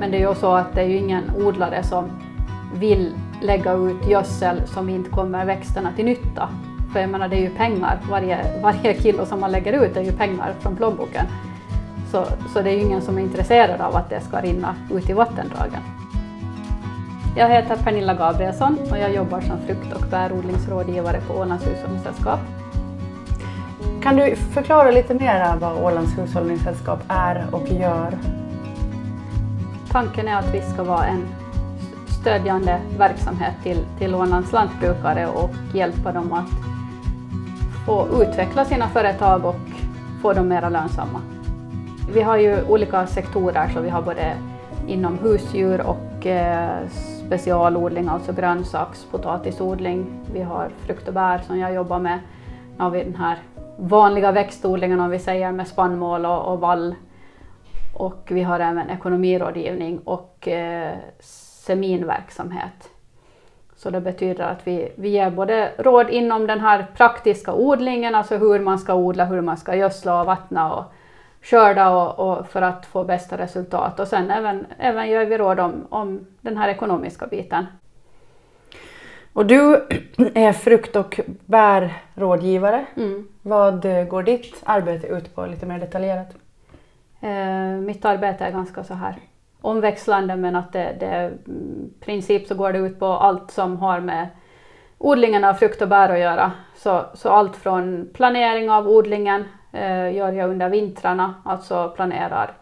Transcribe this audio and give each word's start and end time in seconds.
Men 0.00 0.10
det 0.10 0.16
är 0.16 0.28
ju 0.28 0.34
så 0.34 0.52
att 0.52 0.74
det 0.74 0.80
är 0.80 0.86
ju 0.86 0.96
ingen 0.96 1.24
odlare 1.36 1.82
som 1.82 2.10
vill 2.74 3.14
lägga 3.42 3.72
ut 3.72 4.06
gödsel 4.08 4.66
som 4.66 4.88
inte 4.88 5.10
kommer 5.10 5.44
växterna 5.44 5.92
till 5.96 6.04
nytta. 6.04 6.48
För 6.92 7.00
jag 7.00 7.10
menar, 7.10 7.28
det 7.28 7.36
är 7.36 7.40
ju 7.40 7.50
pengar. 7.50 7.98
Varje, 8.10 8.60
varje 8.62 9.00
kilo 9.02 9.26
som 9.26 9.40
man 9.40 9.52
lägger 9.52 9.84
ut 9.84 9.96
är 9.96 10.00
ju 10.00 10.12
pengar 10.12 10.54
från 10.60 10.76
plånboken. 10.76 11.26
Så, 12.10 12.24
så 12.54 12.62
det 12.62 12.70
är 12.70 12.74
ju 12.74 12.80
ingen 12.80 13.02
som 13.02 13.18
är 13.18 13.22
intresserad 13.22 13.80
av 13.80 13.96
att 13.96 14.10
det 14.10 14.20
ska 14.20 14.40
rinna 14.40 14.74
ut 14.92 15.10
i 15.10 15.12
vattendragen. 15.12 15.82
Jag 17.36 17.48
heter 17.48 17.76
Pernilla 17.76 18.14
Gabrielsson 18.14 18.78
och 18.90 18.98
jag 18.98 19.14
jobbar 19.14 19.40
som 19.40 19.58
frukt 19.66 19.92
och 19.92 20.10
bärodlingsrådgivare 20.10 21.20
på 21.20 21.34
Ålands 21.34 21.66
hushållningssällskap. 21.66 22.40
Kan 24.02 24.16
du 24.16 24.36
förklara 24.36 24.90
lite 24.90 25.14
mer 25.14 25.56
vad 25.56 25.84
Ålands 25.84 26.18
hushållningssällskap 26.18 27.00
är 27.08 27.46
och 27.52 27.68
gör? 27.68 28.39
Tanken 29.92 30.28
är 30.28 30.36
att 30.36 30.54
vi 30.54 30.60
ska 30.60 30.82
vara 30.82 31.04
en 31.04 31.28
stödjande 32.20 32.80
verksamhet 32.98 33.54
till, 33.62 33.84
till 33.98 34.14
Ålands 34.14 34.52
lantbrukare 34.52 35.26
och 35.26 35.50
hjälpa 35.74 36.12
dem 36.12 36.32
att 36.32 36.48
få 37.86 38.22
utveckla 38.22 38.64
sina 38.64 38.88
företag 38.88 39.44
och 39.44 39.60
få 40.22 40.32
dem 40.32 40.48
mer 40.48 40.70
lönsamma. 40.70 41.20
Vi 42.14 42.22
har 42.22 42.36
ju 42.36 42.62
olika 42.68 43.06
sektorer, 43.06 43.68
så 43.74 43.80
vi 43.80 43.90
har 43.90 44.02
både 44.02 44.36
inom 44.86 45.18
husdjur 45.18 45.80
och 45.80 46.26
eh, 46.26 46.88
specialodling, 47.26 48.08
alltså 48.08 48.32
grönsaks 48.32 49.04
potatisodling. 49.04 50.20
Vi 50.32 50.42
har 50.42 50.68
frukt 50.86 51.08
och 51.08 51.14
bär 51.14 51.38
som 51.38 51.58
jag 51.58 51.74
jobbar 51.74 51.98
med. 51.98 52.18
Nu 52.76 52.84
har 52.84 52.90
vi 52.90 53.04
den 53.04 53.16
här 53.16 53.38
vanliga 53.76 54.32
växtodlingen 54.32 55.00
om 55.00 55.10
vi 55.10 55.18
säger 55.18 55.52
med 55.52 55.68
spannmål 55.68 56.26
och, 56.26 56.52
och 56.52 56.60
vall. 56.60 56.94
Och 57.94 58.28
vi 58.28 58.42
har 58.42 58.60
även 58.60 58.90
ekonomirådgivning 58.90 59.98
och 59.98 60.48
eh, 60.48 60.96
seminverksamhet. 61.20 62.90
Så 63.76 63.90
det 63.90 64.00
betyder 64.00 64.44
att 64.44 64.66
vi, 64.66 64.92
vi 64.96 65.08
ger 65.08 65.30
både 65.30 65.72
råd 65.78 66.10
inom 66.10 66.46
den 66.46 66.60
här 66.60 66.86
praktiska 66.96 67.52
odlingen, 67.52 68.14
alltså 68.14 68.36
hur 68.36 68.60
man 68.60 68.78
ska 68.78 68.94
odla, 68.94 69.24
hur 69.24 69.40
man 69.40 69.56
ska 69.56 69.74
gödsla 69.74 70.20
och 70.20 70.26
vattna 70.26 70.74
och 70.74 70.84
skörda 71.42 71.90
och, 71.90 72.30
och 72.30 72.48
för 72.48 72.62
att 72.62 72.86
få 72.86 73.04
bästa 73.04 73.38
resultat. 73.38 74.00
Och 74.00 74.08
sen 74.08 74.30
även, 74.30 74.66
även 74.78 75.10
gör 75.10 75.24
vi 75.24 75.38
råd 75.38 75.60
om, 75.60 75.86
om 75.88 76.26
den 76.40 76.56
här 76.56 76.68
ekonomiska 76.68 77.26
biten. 77.26 77.66
Och 79.32 79.46
du 79.46 79.74
är 80.34 80.52
frukt 80.52 80.96
och 80.96 81.20
bärrådgivare. 81.46 82.86
Mm. 82.96 83.28
Vad 83.42 83.82
går 84.08 84.22
ditt 84.22 84.62
arbete 84.64 85.06
ut 85.06 85.34
på 85.34 85.46
lite 85.46 85.66
mer 85.66 85.78
detaljerat? 85.78 86.34
Eh, 87.20 87.80
mitt 87.80 88.04
arbete 88.04 88.44
är 88.44 88.50
ganska 88.50 88.84
så 88.84 88.94
här 88.94 89.14
omväxlande 89.60 90.36
men 90.36 90.56
att 90.56 90.72
det, 90.72 90.96
det 91.00 91.06
mm, 91.06 91.90
i 92.00 92.04
princip 92.04 92.46
så 92.46 92.54
går 92.54 92.72
det 92.72 92.78
ut 92.78 92.98
på 92.98 93.06
allt 93.06 93.50
som 93.50 93.76
har 93.76 94.00
med 94.00 94.28
odlingen 94.98 95.44
av 95.44 95.54
frukt 95.54 95.82
och 95.82 95.88
bär 95.88 96.08
att 96.08 96.18
göra. 96.18 96.52
Så, 96.76 97.04
så 97.14 97.28
allt 97.28 97.56
från 97.56 98.08
planering 98.14 98.70
av 98.70 98.88
odlingen 98.88 99.44
eh, 99.72 100.14
gör 100.14 100.32
jag 100.32 100.50
under 100.50 100.68
vintrarna, 100.68 101.34
alltså 101.44 101.92
planerar 101.96 102.52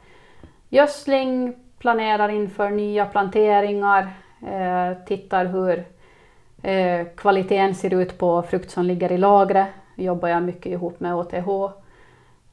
gödsling, 0.69 1.55
planerar 1.79 2.29
inför 2.29 2.71
nya 2.71 3.07
planteringar, 3.07 4.09
eh, 4.47 5.05
tittar 5.07 5.45
hur 5.45 5.85
eh, 6.63 7.07
kvaliteten 7.17 7.75
ser 7.75 7.95
ut 7.95 8.19
på 8.19 8.43
frukt 8.43 8.71
som 8.71 8.85
ligger 8.85 9.13
i 9.13 9.19
lagret. 9.19 9.69
jobbar 9.95 10.29
jag 10.29 10.43
mycket 10.43 10.73
ihop 10.73 11.01
med 11.01 11.15
OTH 11.15 11.73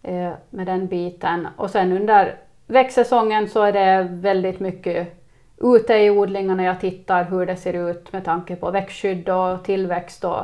Eh, 0.07 0.31
med 0.49 0.65
den 0.65 0.87
biten. 0.87 1.47
Och 1.55 1.69
sen 1.69 1.91
under 1.91 2.35
växtsäsongen 2.67 3.49
så 3.49 3.61
är 3.61 3.73
det 3.73 4.07
väldigt 4.09 4.59
mycket 4.59 5.25
ute 5.57 5.93
i 5.93 6.09
odlingarna. 6.09 6.63
Jag 6.63 6.79
tittar 6.79 7.23
hur 7.23 7.45
det 7.45 7.55
ser 7.55 7.89
ut 7.89 8.13
med 8.13 8.25
tanke 8.25 8.55
på 8.55 8.71
växtskydd 8.71 9.29
och 9.29 9.63
tillväxt 9.63 10.23
och, 10.23 10.43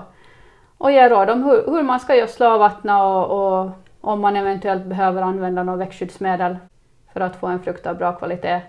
och 0.77 0.91
ger 0.91 1.09
råd 1.09 1.29
om 1.29 1.43
hur, 1.43 1.65
hur 1.65 1.83
man 1.83 1.99
ska 1.99 2.15
gödsla 2.15 2.53
och 2.53 2.59
vattna 2.59 3.03
och, 3.03 3.61
och 3.61 3.71
om 4.01 4.21
man 4.21 4.35
eventuellt 4.35 4.85
behöver 4.85 5.21
använda 5.21 5.63
något 5.63 5.79
växtskyddsmedel 5.79 6.57
för 7.13 7.19
att 7.21 7.35
få 7.35 7.47
en 7.47 7.59
frukt 7.59 7.87
av 7.87 7.97
bra 7.97 8.11
kvalitet. 8.13 8.61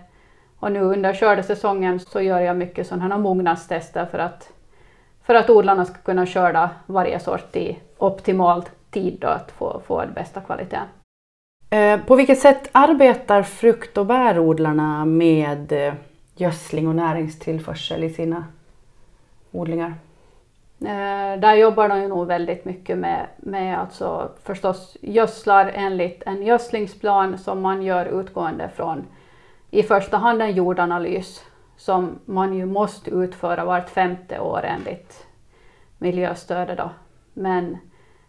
Och 0.59 0.71
nu 0.71 0.81
under 0.81 1.13
skördesäsongen 1.13 1.99
så 1.99 2.21
gör 2.21 2.39
jag 2.39 2.57
mycket 2.57 2.87
sådana 2.87 3.15
här 3.15 3.21
mognadstester 3.21 4.05
för 4.05 4.19
att, 4.19 4.49
för 5.23 5.35
att 5.35 5.49
odlarna 5.49 5.85
ska 5.85 5.97
kunna 5.97 6.25
skörda 6.25 6.69
varje 6.85 7.19
sort 7.19 7.55
i 7.55 7.79
optimalt 7.97 8.71
tid 8.93 9.17
då 9.21 9.27
att 9.27 9.51
få, 9.51 9.81
få 9.85 10.01
den 10.01 10.13
bästa 10.13 10.41
kvaliteten. 10.41 10.87
Eh, 11.69 11.99
på 11.99 12.15
vilket 12.15 12.39
sätt 12.39 12.69
arbetar 12.71 13.43
frukt 13.43 13.97
och 13.97 14.05
bärodlarna 14.05 15.05
med 15.05 15.71
eh, 15.71 15.93
gödsling 16.35 16.87
och 16.87 16.95
näringstillförsel 16.95 18.03
i 18.03 18.09
sina 18.09 18.45
odlingar? 19.51 19.93
Eh, 20.81 21.39
där 21.39 21.53
jobbar 21.53 21.89
de 21.89 22.01
ju 22.01 22.07
nog 22.07 22.27
väldigt 22.27 22.65
mycket 22.65 22.97
med, 22.97 23.27
med 23.37 23.79
alltså 23.79 24.31
förstås 24.43 24.97
gödslar 25.01 25.71
enligt 25.75 26.23
en 26.25 26.43
gödslingsplan 26.43 27.37
som 27.37 27.61
man 27.61 27.83
gör 27.83 28.19
utgående 28.19 28.69
från 28.75 29.05
i 29.71 29.83
första 29.83 30.17
hand 30.17 30.41
en 30.41 30.55
jordanalys 30.55 31.43
som 31.77 32.19
man 32.25 32.53
ju 32.53 32.65
måste 32.65 33.09
utföra 33.09 33.65
vart 33.65 33.89
femte 33.89 34.39
år 34.39 34.63
enligt 34.63 35.27
miljöstödet. 35.97 36.77
Då. 36.77 36.89
Men 37.33 37.77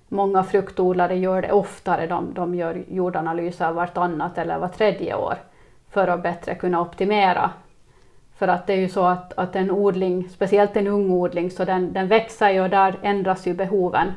många 0.08 0.42
fruktodlare 0.42 1.16
gör 1.16 1.42
det 1.42 1.52
oftare, 1.52 2.06
de, 2.06 2.34
de 2.34 2.54
gör 2.54 2.84
jordanalyser 2.88 3.72
vartannat 3.72 4.38
eller 4.38 4.58
var 4.58 4.68
tredje 4.68 5.14
år 5.14 5.34
för 5.90 6.08
att 6.08 6.22
bättre 6.22 6.54
kunna 6.54 6.80
optimera 6.80 7.50
för 8.38 8.48
att 8.48 8.66
det 8.66 8.72
är 8.72 8.76
ju 8.76 8.88
så 8.88 9.04
att, 9.04 9.32
att 9.38 9.56
en 9.56 9.70
odling, 9.70 10.28
speciellt 10.28 10.76
en 10.76 10.86
ung 10.86 11.10
odling, 11.10 11.50
så 11.50 11.64
den, 11.64 11.92
den 11.92 12.08
växer 12.08 12.50
ju 12.50 12.60
och 12.60 12.70
där 12.70 12.94
ändras 13.02 13.46
ju 13.46 13.54
behoven 13.54 14.12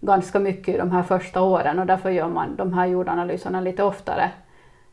ganska 0.00 0.38
mycket 0.38 0.78
de 0.78 0.90
här 0.90 1.02
första 1.02 1.42
åren 1.42 1.78
och 1.78 1.86
därför 1.86 2.10
gör 2.10 2.28
man 2.28 2.56
de 2.56 2.72
här 2.72 2.86
jordanalyserna 2.86 3.60
lite 3.60 3.82
oftare. 3.82 4.30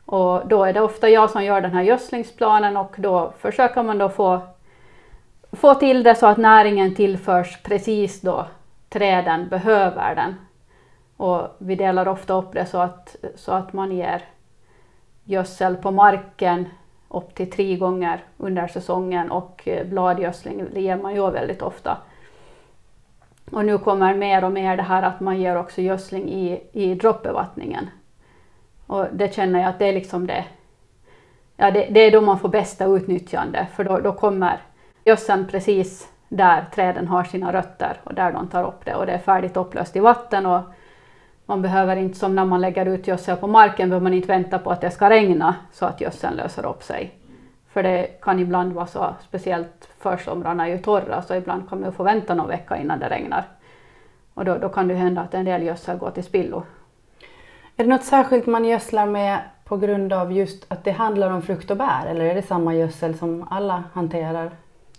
Och 0.04 0.48
då 0.48 0.64
är 0.64 0.72
det 0.72 0.80
ofta 0.80 1.08
jag 1.08 1.30
som 1.30 1.44
gör 1.44 1.60
den 1.60 1.72
här 1.72 1.82
gödslingsplanen 1.82 2.76
och 2.76 2.94
då 2.98 3.32
försöker 3.38 3.82
man 3.82 3.98
då 3.98 4.08
få, 4.08 4.40
få 5.52 5.74
till 5.74 6.02
det 6.02 6.14
så 6.14 6.26
att 6.26 6.36
näringen 6.36 6.94
tillförs 6.94 7.62
precis 7.62 8.20
då 8.20 8.46
träden 8.88 9.48
behöver 9.48 10.14
den. 10.14 10.34
Och 11.16 11.56
vi 11.58 11.74
delar 11.74 12.08
ofta 12.08 12.34
upp 12.34 12.52
det 12.52 12.66
så 12.66 12.78
att, 12.78 13.16
så 13.34 13.52
att 13.52 13.72
man 13.72 13.92
ger 13.92 14.24
gödsel 15.24 15.76
på 15.76 15.90
marken 15.90 16.68
upp 17.08 17.34
till 17.34 17.50
tre 17.50 17.76
gånger 17.76 18.24
under 18.36 18.66
säsongen 18.66 19.30
och 19.30 19.68
eh, 19.68 19.86
bladgödsling 19.86 20.66
det 20.74 20.80
ger 20.80 20.96
man 20.96 21.14
ju 21.14 21.30
väldigt 21.30 21.62
ofta. 21.62 21.98
Och 23.50 23.64
nu 23.64 23.78
kommer 23.78 24.14
mer 24.14 24.44
och 24.44 24.52
mer 24.52 24.76
det 24.76 24.82
här 24.82 25.02
att 25.02 25.20
man 25.20 25.40
ger 25.40 25.56
också 25.56 25.80
gödsling 25.80 26.28
i, 26.28 26.62
i 26.72 26.94
droppbevattningen. 26.94 27.90
Och 28.86 29.06
det 29.12 29.34
känner 29.34 29.60
jag 29.60 29.68
att 29.68 29.78
det 29.78 29.86
är 29.86 29.92
liksom 29.92 30.26
det, 30.26 30.44
ja 31.56 31.70
det, 31.70 31.88
det 31.90 32.00
är 32.00 32.10
då 32.10 32.20
man 32.20 32.38
får 32.38 32.48
bästa 32.48 32.84
utnyttjande 32.84 33.66
för 33.74 33.84
då, 33.84 33.98
då 33.98 34.12
kommer 34.12 34.62
gödseln 35.04 35.46
precis 35.46 36.08
där 36.28 36.64
träden 36.74 37.08
har 37.08 37.24
sina 37.24 37.52
rötter 37.52 37.96
och 38.04 38.14
där 38.14 38.32
de 38.32 38.48
tar 38.48 38.64
upp 38.64 38.84
det 38.84 38.94
och 38.94 39.06
det 39.06 39.12
är 39.12 39.18
färdigt 39.18 39.56
upplöst 39.56 39.96
i 39.96 40.00
vatten 40.00 40.46
och 40.46 40.60
man 41.46 41.62
behöver 41.62 41.96
inte 41.96 42.18
som 42.18 42.34
när 42.34 42.44
man 42.44 42.60
lägger 42.60 42.86
ut 42.86 43.06
gödsel 43.06 43.36
på 43.36 43.46
marken 43.46 43.88
behöver 43.88 44.04
man 44.04 44.14
inte 44.14 44.28
vänta 44.28 44.58
på 44.58 44.70
att 44.70 44.80
det 44.80 44.90
ska 44.90 45.10
regna 45.10 45.54
så 45.72 45.86
att 45.86 46.00
gödseln 46.00 46.36
löser 46.36 46.66
upp 46.66 46.82
sig. 46.82 47.14
För 47.68 47.82
det 47.82 48.20
kan 48.22 48.38
ibland 48.38 48.72
vara 48.72 48.86
så, 48.86 49.14
speciellt 49.28 49.88
försomrarna 49.98 50.68
är 50.68 50.70
ju 50.70 50.78
torra 50.78 51.22
så 51.22 51.34
ibland 51.34 51.68
kan 51.68 51.80
man 51.80 51.92
få 51.92 52.02
vänta 52.02 52.34
någon 52.34 52.48
vecka 52.48 52.76
innan 52.76 52.98
det 52.98 53.08
regnar. 53.08 53.44
Och 54.34 54.44
då, 54.44 54.58
då 54.58 54.68
kan 54.68 54.88
det 54.88 54.94
hända 54.94 55.20
att 55.20 55.34
en 55.34 55.44
del 55.44 55.62
gödsel 55.62 55.98
går 55.98 56.10
till 56.10 56.24
spillo. 56.24 56.62
Är 57.76 57.84
det 57.84 57.90
något 57.90 58.04
särskilt 58.04 58.46
man 58.46 58.64
gödslar 58.64 59.06
med 59.06 59.38
på 59.64 59.76
grund 59.76 60.12
av 60.12 60.32
just 60.32 60.72
att 60.72 60.84
det 60.84 60.90
handlar 60.90 61.30
om 61.30 61.42
frukt 61.42 61.70
och 61.70 61.76
bär 61.76 62.06
eller 62.06 62.24
är 62.24 62.34
det 62.34 62.42
samma 62.42 62.74
gödsel 62.74 63.18
som 63.18 63.46
alla 63.50 63.84
hanterar? 63.92 64.50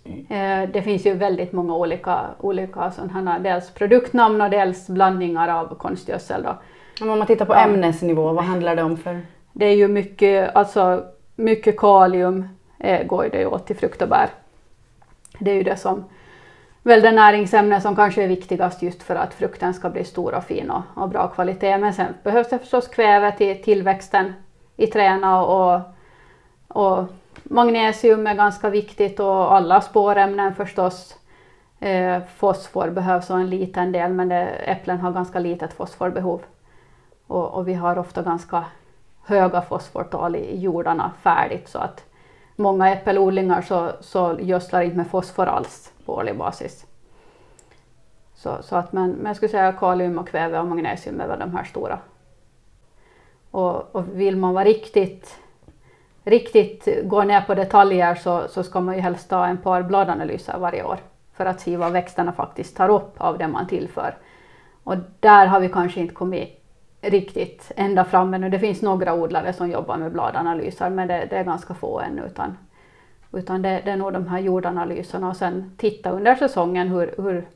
Eh, 0.06 0.70
det 0.74 0.82
finns 0.82 1.06
ju 1.06 1.14
väldigt 1.14 1.54
många 1.54 1.76
olika, 1.76 2.20
olika 2.40 2.92
sådana, 2.92 3.40
dels 3.40 3.72
produktnamn 3.72 4.42
och 4.42 4.50
dels 4.50 4.88
blandningar 4.88 5.48
av 5.48 5.76
konstgödsel. 5.76 6.44
Då. 6.44 6.58
Om 7.02 7.08
man 7.08 7.28
tittar 7.28 7.46
på 7.46 7.54
ja. 7.54 7.60
ämnesnivå, 7.60 8.34
vad 8.34 8.44
handlar 8.44 8.76
det 8.76 8.84
om 8.84 8.98
för? 8.98 9.22
Det 9.54 9.66
är 9.66 9.76
ju 9.76 9.88
mycket, 9.88 10.56
alltså, 10.56 11.04
mycket 11.36 11.78
kalium 11.78 12.48
eh, 12.80 13.06
går 13.06 13.30
det 13.32 13.46
åt 13.46 13.68
till 13.68 13.76
frukt 13.76 14.02
och 14.02 14.10
bär. 14.10 14.30
Det 15.40 15.52
är 15.52 15.56
ju 15.56 15.64
det 15.64 15.78
som 15.78 16.04
väl 16.84 17.02
det 17.02 17.12
näringsämne 17.12 17.82
som 17.82 17.96
kanske 17.96 18.24
är 18.24 18.28
viktigast 18.28 18.82
just 18.82 19.04
för 19.04 19.16
att 19.16 19.34
frukten 19.34 19.74
ska 19.74 19.90
bli 19.90 20.04
stor 20.04 20.34
och 20.34 20.44
fin 20.44 20.72
och, 20.72 20.82
och 20.96 21.10
bra 21.10 21.28
kvalitet. 21.28 21.78
Men 21.78 21.94
sen 21.94 22.14
behövs 22.24 22.50
det 22.50 22.60
förstås 22.60 22.88
kväve 22.88 23.32
till 23.32 23.64
tillväxten 23.64 24.34
i 24.78 24.88
träna 24.88 25.44
och, 25.46 25.82
och 26.68 27.06
Magnesium 27.52 28.28
är 28.28 28.36
ganska 28.36 28.70
viktigt 28.70 29.20
och 29.20 29.54
alla 29.56 29.82
spårämnen 29.82 30.56
förstås. 30.56 31.16
Eh, 31.80 32.24
fosfor 32.36 32.90
behövs 32.90 33.30
och 33.30 33.40
en 33.40 33.50
liten 33.50 33.92
del 33.92 34.12
men 34.12 34.30
det, 34.30 34.42
äpplen 34.46 35.00
har 35.00 35.12
ganska 35.12 35.40
litet 35.40 35.74
fosforbehov. 35.74 36.42
Och, 37.28 37.54
och, 37.54 37.68
vi 37.68 37.74
har 37.74 37.98
ofta 37.98 38.22
ganska 38.22 38.66
höga 39.26 39.62
fosfortal 39.62 40.36
i 40.36 40.60
jordarna 40.60 41.12
färdigt 41.22 41.70
så 41.70 41.80
att 41.80 42.06
många 42.56 42.90
äppelodlingar 42.90 43.62
så, 43.62 43.92
så 44.00 44.38
gödslar 44.40 44.82
inte 44.82 44.98
med 44.98 45.08
fosfor 45.08 45.46
alls 45.46 45.92
på 46.06 46.14
årlig 46.14 46.38
basis. 46.38 46.86
Så, 48.36 48.58
så 48.62 48.76
att 48.76 48.92
men, 48.92 49.12
men 49.12 49.26
jag 49.26 49.36
skulle 49.36 49.50
säga 49.50 49.74
kalium 49.74 50.18
och 50.18 50.28
kväve 50.28 50.60
och 50.60 50.68
magnesium 50.68 51.22
är 51.22 51.28
väl 51.28 51.40
de 51.40 51.56
här 51.56 51.64
stora. 51.64 52.00
Och, 53.52 53.96
och 53.96 54.20
vill 54.20 54.38
man 54.38 54.54
vara 54.54 54.66
riktigt, 54.66 55.40
riktigt 56.30 56.88
gå 57.04 57.24
ner 57.24 57.42
på 57.42 57.56
detaljer 57.56 58.16
så, 58.16 58.48
så 58.50 58.64
ska 58.64 58.80
man 58.80 58.96
ju 58.96 59.02
helst 59.02 59.30
ta 59.30 59.46
en 59.46 59.58
par 59.58 59.82
bladanalyser 59.82 60.58
varje 60.58 60.84
år 60.84 61.00
för 61.34 61.46
att 61.46 61.62
se 61.62 61.78
vad 61.78 61.92
växterna 61.92 62.32
faktiskt 62.32 62.78
tar 62.78 62.90
upp 62.90 63.14
av 63.18 63.38
det 63.38 63.48
man 63.48 63.68
tillför. 63.68 64.18
Och 64.84 64.96
där 65.20 65.46
har 65.46 65.60
vi 65.60 65.70
kanske 65.70 66.00
inte 66.00 66.14
kommit 66.14 66.60
riktigt 67.02 67.72
ända 67.76 68.06
fram 68.06 68.34
ännu. 68.34 68.50
Det 68.50 68.60
finns 68.60 68.82
några 68.82 69.14
odlare 69.14 69.54
som 69.54 69.70
jobbar 69.70 69.98
med 69.98 70.12
bladanalyser 70.12 70.90
men 70.90 71.08
det, 71.08 71.28
det 71.30 71.36
är 71.36 71.44
ganska 71.44 71.74
få 71.74 72.00
ännu. 72.00 72.26
Utan, 72.26 72.58
utan 73.34 73.62
det, 73.62 73.82
det, 73.86 73.92
är 73.92 73.98
nog 73.98 74.14
de 74.14 74.28
här 74.28 74.40
jordanalyserna 74.40 75.30
och 75.30 75.36
sen 75.36 75.72
titta 75.78 76.10
under 76.10 76.36
säsongen 76.36 76.88
hur, 76.88 77.14
hur 77.18 77.48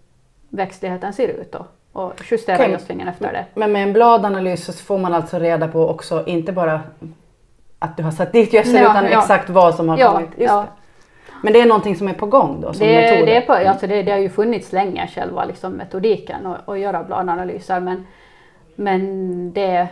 växtligheten 0.50 1.14
ser 1.14 1.28
ut 1.28 1.52
då, 1.52 1.66
och 1.92 2.14
justera 2.32 2.68
gödslingen 2.68 3.08
efter 3.08 3.34
det. 3.34 3.46
Men 3.54 3.72
med 3.72 3.84
en 3.84 3.94
bladanalys 3.94 4.66
så 4.66 4.74
får 4.74 4.98
man 4.98 5.14
alltså 5.14 5.40
reda 5.40 5.68
på 5.68 5.90
också 5.90 6.24
inte 6.26 6.52
bara 6.52 6.82
att 7.84 7.98
du 7.98 8.04
har 8.04 8.12
satt 8.12 8.32
dit 8.34 8.54
gödsel 8.54 8.76
ja, 8.76 8.92
utan 8.92 9.12
ja. 9.12 9.20
exakt 9.20 9.50
vad 9.50 9.76
som 9.76 9.90
har 9.90 9.98
ja, 9.98 10.12
kommit? 10.12 10.30
Just 10.38 10.54
ja. 10.54 10.66
Men 11.44 11.54
det 11.54 11.62
är 11.62 11.66
någonting 11.66 11.96
som 11.96 12.08
är 12.08 12.14
på 12.14 12.26
gång 12.26 12.62
då 12.62 12.74
som 12.74 12.88
det? 12.88 13.26
Det, 13.26 13.36
är 13.36 13.42
på, 13.42 13.54
alltså 13.54 13.88
det, 13.88 14.04
det 14.04 14.12
har 14.12 14.20
ju 14.20 14.30
funnits 14.30 14.72
länge 14.72 15.08
själva 15.08 15.46
liksom 15.46 15.74
metodiken 15.74 16.56
att 16.66 16.80
göra 16.80 17.04
bladanalyser 17.04 17.80
men, 17.80 18.08
men 18.76 19.54
det, 19.54 19.88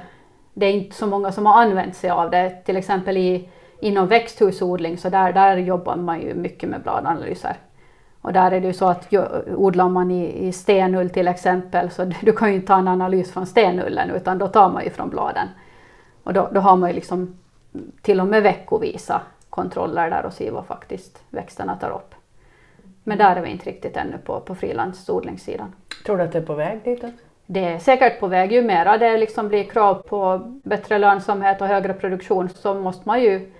det 0.53 0.65
är 0.65 0.71
inte 0.71 0.95
så 0.95 1.07
många 1.07 1.31
som 1.31 1.45
har 1.45 1.61
använt 1.61 1.95
sig 1.95 2.09
av 2.09 2.31
det. 2.31 2.49
Till 2.49 2.77
exempel 2.77 3.17
i, 3.17 3.49
inom 3.79 4.07
växthusodling 4.07 4.97
så 4.97 5.09
där, 5.09 5.33
där 5.33 5.57
jobbar 5.57 5.95
man 5.95 6.21
ju 6.21 6.33
mycket 6.33 6.69
med 6.69 6.81
bladanalyser. 6.81 7.55
Och 8.21 8.33
där 8.33 8.51
är 8.51 8.61
det 8.61 8.67
ju 8.67 8.73
så 8.73 8.85
att 8.85 9.13
odlar 9.55 9.89
man 9.89 10.11
i, 10.11 10.47
i 10.47 10.51
stenull 10.51 11.09
till 11.09 11.27
exempel 11.27 11.89
så 11.89 12.11
du 12.21 12.31
kan 12.33 12.49
ju 12.49 12.55
inte 12.55 12.67
ta 12.67 12.77
en 12.77 12.87
analys 12.87 13.33
från 13.33 13.45
stenullen 13.45 14.09
utan 14.09 14.37
då 14.37 14.47
tar 14.47 14.69
man 14.69 14.83
ju 14.83 14.89
från 14.89 15.09
bladen. 15.09 15.47
Och 16.23 16.33
då, 16.33 16.49
då 16.53 16.59
har 16.59 16.75
man 16.75 16.89
ju 16.89 16.95
liksom 16.95 17.37
till 18.01 18.19
och 18.19 18.27
med 18.27 18.43
veckovisa 18.43 19.21
kontroller 19.49 20.09
där 20.09 20.25
och 20.25 20.33
ser 20.33 20.51
vad 20.51 20.65
faktiskt 20.65 21.23
växterna 21.29 21.75
tar 21.75 21.89
upp. 21.89 22.15
Men 23.03 23.17
där 23.17 23.35
är 23.35 23.41
vi 23.41 23.49
inte 23.49 23.69
riktigt 23.69 23.97
ännu 23.97 24.17
på, 24.17 24.39
på 24.39 24.55
frilandsodlingssidan. 24.55 25.75
Tror 26.05 26.17
du 26.17 26.23
att 26.23 26.31
det 26.31 26.37
är 26.37 26.45
på 26.45 26.53
väg 26.53 26.79
ditåt? 26.83 27.13
Det 27.45 27.65
är 27.65 27.79
säkert 27.79 28.19
på 28.19 28.27
väg. 28.27 28.51
Ju 28.51 28.61
mera 28.61 28.97
det 28.97 29.17
liksom 29.17 29.47
blir 29.47 29.63
krav 29.63 29.95
på 29.95 30.41
bättre 30.63 30.97
lönsamhet 30.97 31.61
och 31.61 31.67
högre 31.67 31.93
produktion 31.93 32.49
så 32.49 32.73
måste 32.73 33.07
man 33.07 33.21
ju 33.21 33.51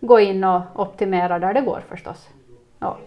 gå 0.00 0.20
in 0.20 0.44
och 0.44 0.60
optimera 0.74 1.38
där 1.38 1.54
det 1.54 1.60
går 1.60 1.82
förstås. 1.88 2.28
Ja. 2.78 2.98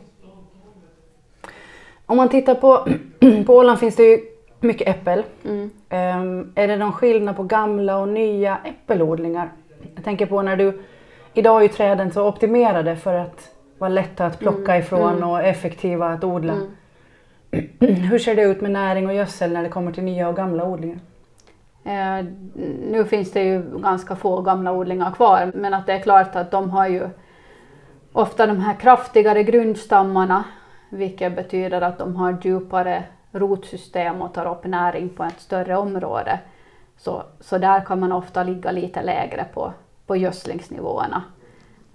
Om 2.06 2.18
man 2.18 2.30
tittar 2.30 2.56
på, 2.56 2.88
på 3.46 3.54
Åland 3.54 3.80
finns 3.80 3.96
det 3.96 4.04
ju 4.04 4.20
mycket 4.60 4.88
äppel. 4.88 5.24
Mm. 5.44 5.62
Um, 5.90 6.52
är 6.56 6.68
det 6.68 6.78
någon 6.78 6.94
skillnad 6.94 7.36
på 7.36 7.44
gamla 7.44 7.98
och 7.98 8.08
nya 8.08 8.58
äppelodlingar? 8.64 9.50
Jag 9.96 10.04
tänker 10.04 10.26
på 10.26 10.42
när 10.42 10.58
du, 10.58 10.82
idag 11.34 11.58
är 11.58 11.62
ju 11.62 11.68
träden 11.68 12.12
så 12.12 12.28
optimerade 12.28 12.96
för 12.96 13.14
att 13.14 13.52
vara 13.78 13.90
lätta 13.90 14.26
att 14.26 14.40
plocka 14.40 14.72
mm. 14.72 14.80
ifrån 14.80 15.18
mm. 15.18 15.30
och 15.30 15.44
effektiva 15.44 16.08
att 16.08 16.24
odla. 16.24 16.54
Mm. 16.54 16.68
Hur 18.10 18.20
ser 18.20 18.36
det 18.36 18.42
ut 18.42 18.62
med 18.62 18.72
näring 18.72 19.08
och 19.08 19.14
gödsel 19.14 19.54
när 19.54 19.64
det 19.64 19.70
kommer 19.70 19.92
till 19.92 20.04
nya 20.04 20.30
och 20.30 20.36
gamla 20.36 20.66
odlingar? 20.66 21.00
Eh, 21.84 22.26
nu 22.92 23.06
finns 23.06 23.32
det 23.32 23.44
ju 23.44 23.80
ganska 23.80 24.16
få 24.16 24.42
gamla 24.42 24.72
odlingar 24.72 25.12
kvar 25.12 25.52
men 25.56 25.74
att 25.74 25.86
det 25.86 25.94
är 25.94 26.00
klart 26.00 26.36
att 26.36 26.52
de 26.52 26.70
har 26.70 26.88
ju 26.88 27.10
ofta 28.12 28.48
de 28.48 28.60
här 28.60 28.76
kraftigare 28.76 29.44
grundstammarna 29.44 30.44
vilket 30.90 31.36
betyder 31.36 31.82
att 31.82 31.98
de 31.98 32.16
har 32.16 32.38
djupare 32.42 33.04
rotsystem 33.32 34.22
och 34.22 34.34
tar 34.34 34.52
upp 34.52 34.66
näring 34.66 35.10
på 35.10 35.24
ett 35.24 35.40
större 35.40 35.78
område. 35.78 36.40
Så, 37.02 37.24
så 37.40 37.58
där 37.58 37.82
kan 37.82 38.00
man 38.00 38.12
ofta 38.12 38.44
ligga 38.44 38.72
lite 38.72 39.02
lägre 39.02 39.46
på, 39.54 39.74
på 40.08 40.16
gödslingsnivåerna. 40.16 41.24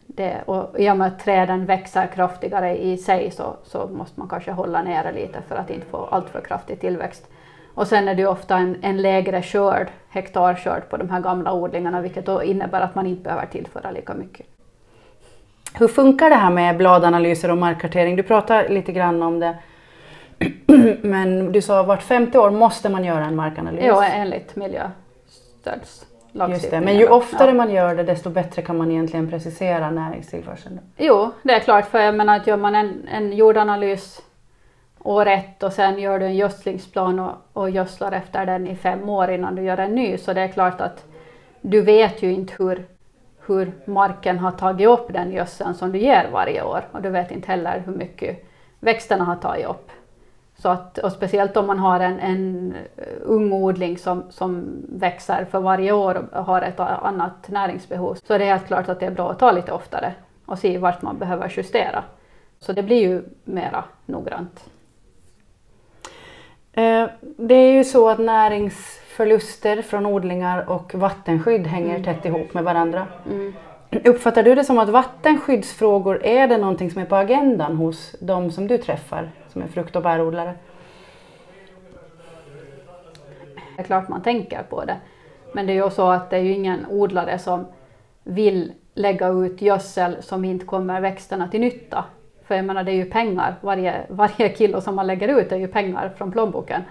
Det, 0.06 0.42
och 0.46 0.80
I 0.80 0.90
och 0.90 0.96
med 0.96 1.06
att 1.06 1.18
träden 1.18 1.66
växer 1.66 2.06
kraftigare 2.06 2.78
i 2.78 2.96
sig 2.96 3.30
så, 3.30 3.56
så 3.64 3.86
måste 3.86 4.20
man 4.20 4.28
kanske 4.28 4.52
hålla 4.52 4.82
nere 4.82 5.12
lite 5.12 5.42
för 5.48 5.56
att 5.56 5.70
inte 5.70 5.86
få 5.86 5.96
alltför 5.96 6.40
kraftig 6.40 6.80
tillväxt. 6.80 7.26
Och 7.74 7.86
sen 7.86 8.08
är 8.08 8.14
det 8.14 8.26
ofta 8.26 8.56
en, 8.56 8.76
en 8.82 9.02
lägre 9.02 9.42
skörd, 9.42 9.88
hektarskörd 10.08 10.88
på 10.90 10.96
de 10.96 11.10
här 11.10 11.20
gamla 11.20 11.52
odlingarna 11.52 12.00
vilket 12.00 12.26
då 12.26 12.42
innebär 12.42 12.80
att 12.80 12.94
man 12.94 13.06
inte 13.06 13.22
behöver 13.22 13.46
tillföra 13.46 13.90
lika 13.90 14.14
mycket. 14.14 14.46
Hur 15.74 15.88
funkar 15.88 16.30
det 16.30 16.36
här 16.36 16.50
med 16.50 16.76
bladanalyser 16.76 17.50
och 17.50 17.58
markkartering? 17.58 18.16
Du 18.16 18.22
pratar 18.22 18.68
lite 18.68 18.92
grann 18.92 19.22
om 19.22 19.40
det. 19.40 19.56
Men 21.02 21.52
du 21.52 21.62
sa 21.62 21.82
vart 21.82 22.02
femte 22.02 22.38
år 22.38 22.50
måste 22.50 22.88
man 22.88 23.04
göra 23.04 23.24
en 23.24 23.36
markanalys? 23.36 23.84
Ja, 23.84 24.04
enligt 24.04 24.56
miljöstödslagstiftningen. 24.56 26.50
Just 26.50 26.70
det, 26.70 26.80
men 26.80 26.98
ju 26.98 27.08
oftare 27.08 27.48
ja. 27.48 27.54
man 27.54 27.70
gör 27.70 27.94
det 27.94 28.02
desto 28.02 28.30
bättre 28.30 28.62
kan 28.62 28.76
man 28.76 28.90
egentligen 28.90 29.30
precisera 29.30 29.90
näringstillförseln. 29.90 30.80
Jo, 30.96 31.30
det 31.42 31.52
är 31.52 31.60
klart, 31.60 31.90
för 31.90 31.98
jag 31.98 32.14
menar 32.14 32.36
att 32.36 32.46
gör 32.46 32.56
man 32.56 32.74
en, 32.74 33.08
en 33.08 33.32
jordanalys 33.32 34.22
år 34.98 35.26
ett 35.26 35.62
och 35.62 35.72
sen 35.72 35.98
gör 35.98 36.18
du 36.18 36.26
en 36.26 36.36
gödslingsplan 36.36 37.18
och, 37.18 37.32
och 37.52 37.70
gödslar 37.70 38.12
efter 38.12 38.46
den 38.46 38.66
i 38.66 38.76
fem 38.76 39.08
år 39.08 39.30
innan 39.30 39.54
du 39.54 39.62
gör 39.62 39.78
en 39.78 39.94
ny, 39.94 40.18
så 40.18 40.32
det 40.32 40.40
är 40.40 40.48
klart 40.48 40.80
att 40.80 41.04
du 41.60 41.80
vet 41.80 42.22
ju 42.22 42.32
inte 42.32 42.54
hur 42.58 42.86
hur 43.46 43.72
marken 43.84 44.38
har 44.38 44.50
tagit 44.50 44.88
upp 44.88 45.12
den 45.12 45.32
gödseln 45.32 45.74
som 45.74 45.92
du 45.92 45.98
ger 45.98 46.28
varje 46.32 46.62
år 46.62 46.88
och 46.92 47.02
du 47.02 47.08
vet 47.08 47.30
inte 47.30 47.46
heller 47.46 47.82
hur 47.86 47.92
mycket 47.92 48.44
växterna 48.80 49.24
har 49.24 49.36
tagit 49.36 49.66
upp. 49.66 49.90
Så 50.58 50.68
att, 50.68 50.98
och 50.98 51.12
speciellt 51.12 51.56
om 51.56 51.66
man 51.66 51.78
har 51.78 52.00
en, 52.00 52.20
en 52.20 52.74
ung 53.22 53.52
odling 53.52 53.98
som, 53.98 54.22
som 54.30 54.66
växer 54.88 55.44
för 55.44 55.60
varje 55.60 55.92
år 55.92 56.28
och 56.32 56.44
har 56.44 56.62
ett 56.62 56.80
annat 56.80 57.48
näringsbehov 57.48 58.18
så 58.26 58.34
är 58.34 58.38
det 58.38 58.44
helt 58.44 58.66
klart 58.66 58.88
att 58.88 59.00
det 59.00 59.06
är 59.06 59.10
bra 59.10 59.30
att 59.30 59.38
ta 59.38 59.52
lite 59.52 59.72
oftare 59.72 60.14
och 60.46 60.58
se 60.58 60.78
vart 60.78 61.02
man 61.02 61.18
behöver 61.18 61.52
justera. 61.56 62.04
Så 62.60 62.72
det 62.72 62.82
blir 62.82 63.00
ju 63.00 63.22
mera 63.44 63.84
noggrant. 64.06 64.64
Eh, 66.72 67.08
det 67.20 67.54
är 67.54 67.72
ju 67.72 67.84
så 67.84 68.08
att 68.08 68.18
närings 68.18 69.00
förluster 69.16 69.82
från 69.82 70.06
odlingar 70.06 70.70
och 70.70 70.94
vattenskydd 70.94 71.66
hänger 71.66 71.98
mm. 71.98 72.04
tätt 72.04 72.24
ihop 72.24 72.54
med 72.54 72.64
varandra. 72.64 73.06
Mm. 73.30 73.54
Uppfattar 74.04 74.42
du 74.42 74.54
det 74.54 74.64
som 74.64 74.78
att 74.78 74.88
vattenskyddsfrågor, 74.88 76.24
är 76.24 76.48
det 76.48 76.58
någonting 76.58 76.90
som 76.90 77.02
är 77.02 77.06
på 77.06 77.16
agendan 77.16 77.76
hos 77.76 78.16
de 78.20 78.50
som 78.50 78.66
du 78.66 78.78
träffar 78.78 79.30
som 79.56 79.62
är 79.62 79.68
frukt 79.68 79.96
och 79.96 80.02
bärodlare? 80.02 80.54
Det 83.76 83.82
är 83.82 83.84
klart 83.84 84.08
man 84.08 84.22
tänker 84.22 84.62
på 84.62 84.84
det. 84.84 84.96
Men 85.52 85.66
det 85.66 85.72
är 85.72 85.84
ju 85.84 85.90
så 85.90 86.10
att 86.10 86.30
det 86.30 86.36
är 86.36 86.40
ju 86.40 86.52
ingen 86.52 86.86
odlare 86.86 87.38
som 87.38 87.66
vill 88.22 88.72
lägga 88.94 89.28
ut 89.28 89.62
gödsel 89.62 90.22
som 90.22 90.44
inte 90.44 90.66
kommer 90.66 91.00
växterna 91.00 91.48
till 91.48 91.60
nytta. 91.60 92.04
För 92.44 92.54
jag 92.54 92.64
menar 92.64 92.84
det 92.84 92.92
är 92.92 92.96
ju 92.96 93.04
pengar, 93.04 93.54
varje, 93.60 94.06
varje 94.08 94.56
kilo 94.56 94.80
som 94.80 94.94
man 94.94 95.06
lägger 95.06 95.28
ut 95.40 95.52
är 95.52 95.56
ju 95.56 95.68
pengar 95.68 96.12
från 96.16 96.32
plånboken. 96.32 96.82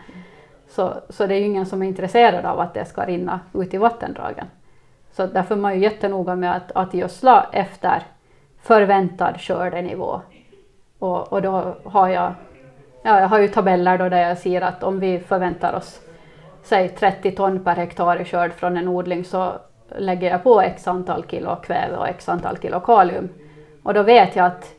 Så, 0.68 0.94
så 1.10 1.28
det 1.28 1.36
är 1.36 1.40
ju 1.40 1.46
ingen 1.46 1.66
som 1.66 1.84
är 1.84 1.88
intresserad 1.88 2.46
av 2.46 2.60
att 2.60 2.74
det 2.74 2.86
ska 2.86 3.06
rinna 3.06 3.40
ut 3.54 3.74
i 3.74 3.78
vattendragen. 3.78 4.48
Så 5.12 5.26
därför 5.26 5.56
är 5.56 5.60
man 5.60 5.76
ju 5.76 5.82
jättenoga 5.82 6.36
med 6.36 6.56
att, 6.56 6.72
att 6.72 6.94
gödsla 6.94 7.50
efter 7.52 8.04
förväntad 8.62 9.42
skördenivå. 9.42 10.22
Och, 11.00 11.34
och 11.34 11.42
då 11.42 11.76
har 11.84 12.08
jag, 12.08 12.34
ja, 13.06 13.20
jag 13.20 13.28
har 13.28 13.40
ju 13.40 13.48
tabeller 13.48 13.98
då 13.98 14.10
där 14.10 14.28
jag 14.28 14.38
ser 14.38 14.62
att 14.62 14.84
om 14.84 15.00
vi 15.00 15.20
förväntar 15.20 15.74
oss 15.74 16.02
säg 16.64 16.90
30 16.90 17.32
ton 17.32 17.64
per 17.64 17.76
hektar 17.76 18.22
i 18.22 18.26
skörd 18.26 18.54
från 18.54 18.78
en 18.78 18.88
odling 18.88 19.26
så 19.26 19.52
lägger 19.98 20.32
jag 20.32 20.44
på 20.44 20.62
x 20.62 20.88
antal 20.88 21.24
kilo 21.28 21.56
kväve 21.56 21.98
och 21.98 22.08
x 22.08 22.30
antal 22.30 22.58
kilo 22.58 22.80
kalium. 22.80 23.30
Och 23.84 23.94
då 23.94 24.04
vet 24.04 24.36
jag 24.36 24.46
att 24.46 24.74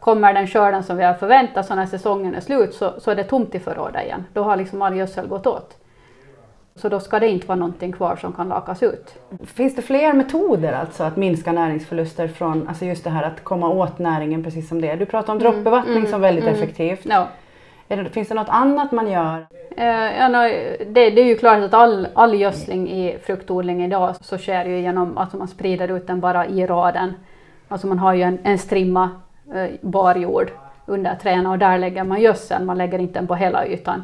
kommer 0.00 0.32
den 0.32 0.46
skörden 0.46 0.82
som 0.82 0.96
vi 0.96 1.04
har 1.04 1.14
förväntat 1.14 1.66
så 1.66 1.74
när 1.74 1.86
säsongen 1.86 2.34
är 2.34 2.40
slut 2.40 2.74
så, 2.74 3.00
så 3.00 3.10
är 3.10 3.16
det 3.16 3.24
tomt 3.24 3.54
i 3.54 3.58
förrådet 3.58 4.04
igen. 4.04 4.24
Då 4.32 4.42
har 4.42 4.56
liksom 4.56 4.82
all 4.82 4.96
gödsel 4.96 5.28
gått 5.28 5.46
åt. 5.46 5.76
Så 6.78 6.88
då 6.88 7.00
ska 7.00 7.18
det 7.18 7.28
inte 7.28 7.46
vara 7.46 7.58
någonting 7.58 7.92
kvar 7.92 8.16
som 8.16 8.32
kan 8.32 8.48
lakas 8.48 8.82
ut. 8.82 9.14
Finns 9.46 9.76
det 9.76 9.82
fler 9.82 10.12
metoder 10.12 10.72
alltså 10.72 11.04
att 11.04 11.16
minska 11.16 11.52
näringsförluster 11.52 12.28
från 12.28 12.68
alltså 12.68 12.84
just 12.84 13.04
det 13.04 13.10
här 13.10 13.22
att 13.22 13.44
komma 13.44 13.68
åt 13.68 13.98
näringen 13.98 14.44
precis 14.44 14.68
som 14.68 14.80
det 14.80 14.96
Du 14.96 15.06
pratar 15.06 15.32
om 15.32 15.38
mm, 15.38 15.52
droppbevattning 15.52 15.96
mm, 15.96 16.10
som 16.10 16.20
väldigt 16.20 16.44
mm, 16.44 16.54
effektivt. 16.54 17.00
Ja. 17.02 17.28
Det, 17.88 18.04
finns 18.04 18.28
det 18.28 18.34
något 18.34 18.48
annat 18.48 18.92
man 18.92 19.10
gör? 19.10 19.46
Eh, 19.76 20.18
ja, 20.18 20.28
no, 20.28 20.42
det, 20.86 21.10
det, 21.10 21.20
är 21.20 21.24
ju 21.24 21.36
klart 21.36 21.58
att 21.58 21.74
all, 21.74 22.08
all 22.14 22.34
gödsling 22.34 22.90
i 22.90 23.18
fruktodling 23.22 23.84
idag 23.84 24.14
så 24.20 24.38
sker 24.38 24.64
ju 24.64 24.80
genom 24.80 25.18
att 25.18 25.32
man 25.32 25.48
sprider 25.48 25.96
ut 25.96 26.06
den 26.06 26.20
bara 26.20 26.46
i 26.46 26.66
raden. 26.66 27.12
Alltså 27.68 27.86
man 27.86 27.98
har 27.98 28.14
ju 28.14 28.22
en, 28.22 28.38
en 28.42 28.58
strimma 28.58 29.10
Eh, 29.54 29.70
barjord 29.80 30.50
under 30.86 31.14
träna 31.14 31.50
och 31.50 31.58
där 31.58 31.78
lägger 31.78 32.04
man 32.04 32.20
gödsel, 32.20 32.64
man 32.64 32.78
lägger 32.78 32.98
inte 32.98 33.18
den 33.18 33.26
på 33.26 33.34
hela 33.34 33.66
ytan 33.66 34.02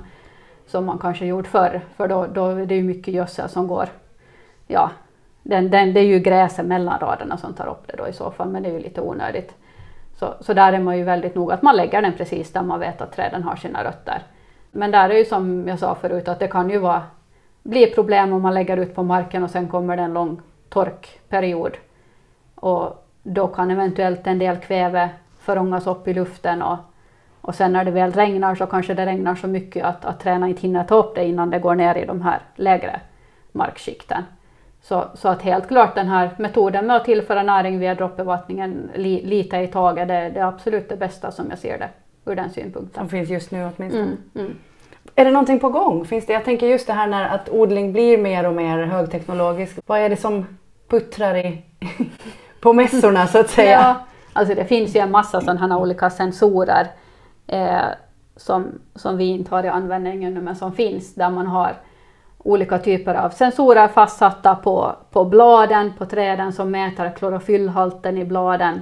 som 0.67 0.85
man 0.85 0.99
kanske 0.99 1.27
gjort 1.27 1.47
förr, 1.47 1.81
för 1.97 2.09
då, 2.09 2.27
då 2.27 2.47
är 2.49 2.67
det 2.67 2.75
ju 2.75 2.83
mycket 2.83 3.15
gödsel 3.15 3.49
som 3.49 3.67
går 3.67 3.89
ja, 4.67 4.91
Den, 5.43 5.71
den, 5.71 5.95
det 5.95 6.01
är 6.01 6.05
ju 6.05 6.19
gräset 6.19 6.67
mellan 6.67 7.01
raderna 7.01 7.37
som 7.37 7.55
tar 7.55 7.67
upp 7.67 7.87
det 7.87 7.97
då 7.97 8.09
i 8.09 8.13
så 8.13 8.31
fall, 8.31 8.49
men 8.49 8.63
det 8.63 8.69
är 8.69 8.73
ju 8.73 8.81
lite 8.81 9.01
onödigt. 9.01 9.55
Så, 10.19 10.35
så 10.41 10.55
där 10.55 10.73
är 10.73 10.81
man 10.81 10.99
ju 10.99 11.05
väldigt 11.05 11.35
noga 11.35 11.55
att 11.55 11.63
man 11.63 11.77
lägger 11.77 12.03
den 12.03 12.13
precis 12.13 12.53
där 12.53 12.63
man 12.63 12.81
vet 12.81 13.01
att 13.01 13.13
träden 13.13 13.43
har 13.43 13.57
sina 13.57 13.85
rötter. 13.85 14.23
Men 14.71 14.91
där 14.91 15.11
är 15.11 15.19
ju 15.19 15.25
som 15.25 15.69
jag 15.69 15.79
sa 15.79 15.95
förut 15.95 16.29
att 16.29 16.39
det 16.39 16.49
kan 16.49 16.71
ju 16.71 16.79
vara, 16.79 17.03
bli 17.63 17.87
problem 17.87 18.33
om 18.33 18.43
man 18.43 18.55
lägger 18.55 18.77
ut 18.77 18.95
på 18.95 19.03
marken 19.03 19.45
och 19.45 19.51
sen 19.51 19.69
kommer 19.69 19.97
det 19.97 20.03
en 20.03 20.15
lång 20.15 20.41
torkperiod. 20.69 21.77
Och 22.55 23.07
då 23.23 23.47
kan 23.47 23.71
eventuellt 23.71 24.27
en 24.27 24.39
del 24.39 24.57
kväve 24.57 25.11
förångas 25.39 25.87
upp 25.87 26.09
i 26.09 26.15
luften 26.15 26.63
och, 26.63 26.79
och 27.45 27.55
sen 27.55 27.73
när 27.73 27.85
det 27.85 27.91
väl 27.91 28.13
regnar 28.13 28.55
så 28.55 28.67
kanske 28.67 28.95
det 28.95 29.07
regnar 29.07 29.35
så 29.35 29.47
mycket 29.47 29.85
att, 29.85 30.05
att 30.05 30.21
träna 30.21 30.49
inte 30.49 30.63
hinner 30.63 30.85
ta 30.85 30.95
upp 30.95 31.15
det 31.15 31.25
innan 31.25 31.51
det 31.51 31.59
går 31.59 31.75
ner 31.75 31.95
i 31.95 32.07
de 32.07 32.23
här 32.23 32.41
lägre 32.57 33.01
markskikten. 33.53 34.23
Så, 34.83 35.05
så 35.15 35.29
att 35.29 35.43
helt 35.43 35.69
klart 35.69 35.95
den 35.95 36.09
här 36.09 36.31
metoden 36.39 36.87
med 36.87 36.97
att 36.97 37.05
tillföra 37.05 37.43
näring 37.43 37.79
via 37.79 37.95
droppbevattningen 37.95 38.91
li, 38.95 39.23
lite 39.25 39.57
i 39.57 39.67
taget, 39.67 40.09
det, 40.09 40.31
det, 40.31 40.41
är 40.41 40.45
absolut 40.45 40.89
det 40.89 40.97
bästa 40.97 41.31
som 41.31 41.47
jag 41.51 41.59
ser 41.59 41.79
det 41.79 41.89
ur 42.31 42.37
den 42.37 42.51
synpunkten. 42.51 43.01
Som 43.01 43.09
finns 43.09 43.31
just 43.31 43.51
nu 43.51 43.71
åtminstone. 43.77 44.05
Mm, 44.05 44.19
mm. 44.35 44.57
Är 45.15 45.25
det 45.25 45.31
någonting 45.31 45.61
på 45.61 45.69
gång? 45.69 46.05
Finns 46.05 46.27
det, 46.27 46.33
jag 46.33 46.45
tänker 46.45 46.67
just 46.67 46.87
det 46.87 46.93
här 46.93 47.07
när 47.07 47.29
att 47.29 47.49
odling 47.49 47.93
blir 47.93 48.19
mer 48.19 48.47
och 48.47 48.55
mer 48.55 48.85
högteknologisk. 48.85 49.79
Vad 49.87 50.01
är 50.01 50.09
det 50.09 50.17
som 50.17 50.47
puttrar 50.89 51.37
i, 51.37 51.63
på 52.61 52.73
mässorna 52.73 53.27
så 53.27 53.39
att 53.39 53.51
säga? 53.51 53.71
Ja, 53.71 53.97
alltså 54.33 54.55
det 54.55 54.65
finns 54.65 54.97
ju 54.97 55.01
en 55.01 55.11
massa 55.11 55.41
sådana 55.41 55.79
olika 55.79 56.11
sensorer 56.11 56.87
eh, 57.47 57.87
som, 58.37 58.67
som 58.95 59.17
vi 59.17 59.25
inte 59.25 59.55
har 59.55 59.65
i 59.65 59.69
användning 59.69 60.25
ännu 60.25 60.41
men 60.41 60.57
som 60.57 60.73
finns 60.73 61.15
där 61.15 61.31
man 61.31 61.47
har 61.47 61.77
olika 62.39 62.79
typer 62.79 63.15
av 63.15 63.31
sensorer 63.31 63.89
fastsatta 63.89 64.55
på, 64.55 64.97
på 65.11 65.25
bladen 65.25 65.93
på 65.99 66.07
träden 66.07 66.53
som 66.53 66.71
mäter 66.71 67.11
klorofyllhalten 67.11 68.19
i 68.19 68.25
bladen 68.25 68.81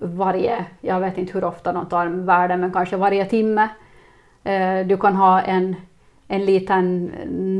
varje, 0.00 0.64
jag 0.80 1.00
vet 1.00 1.18
inte 1.18 1.32
hur 1.32 1.44
ofta 1.44 1.72
de 1.72 1.86
tar 1.86 2.06
värden, 2.06 2.60
men 2.60 2.72
kanske 2.72 2.96
varje 2.96 3.24
timme. 3.24 3.68
Eh, 4.44 4.86
du 4.86 4.96
kan 4.96 5.16
ha 5.16 5.40
en, 5.40 5.76
en 6.28 6.44
liten 6.44 7.04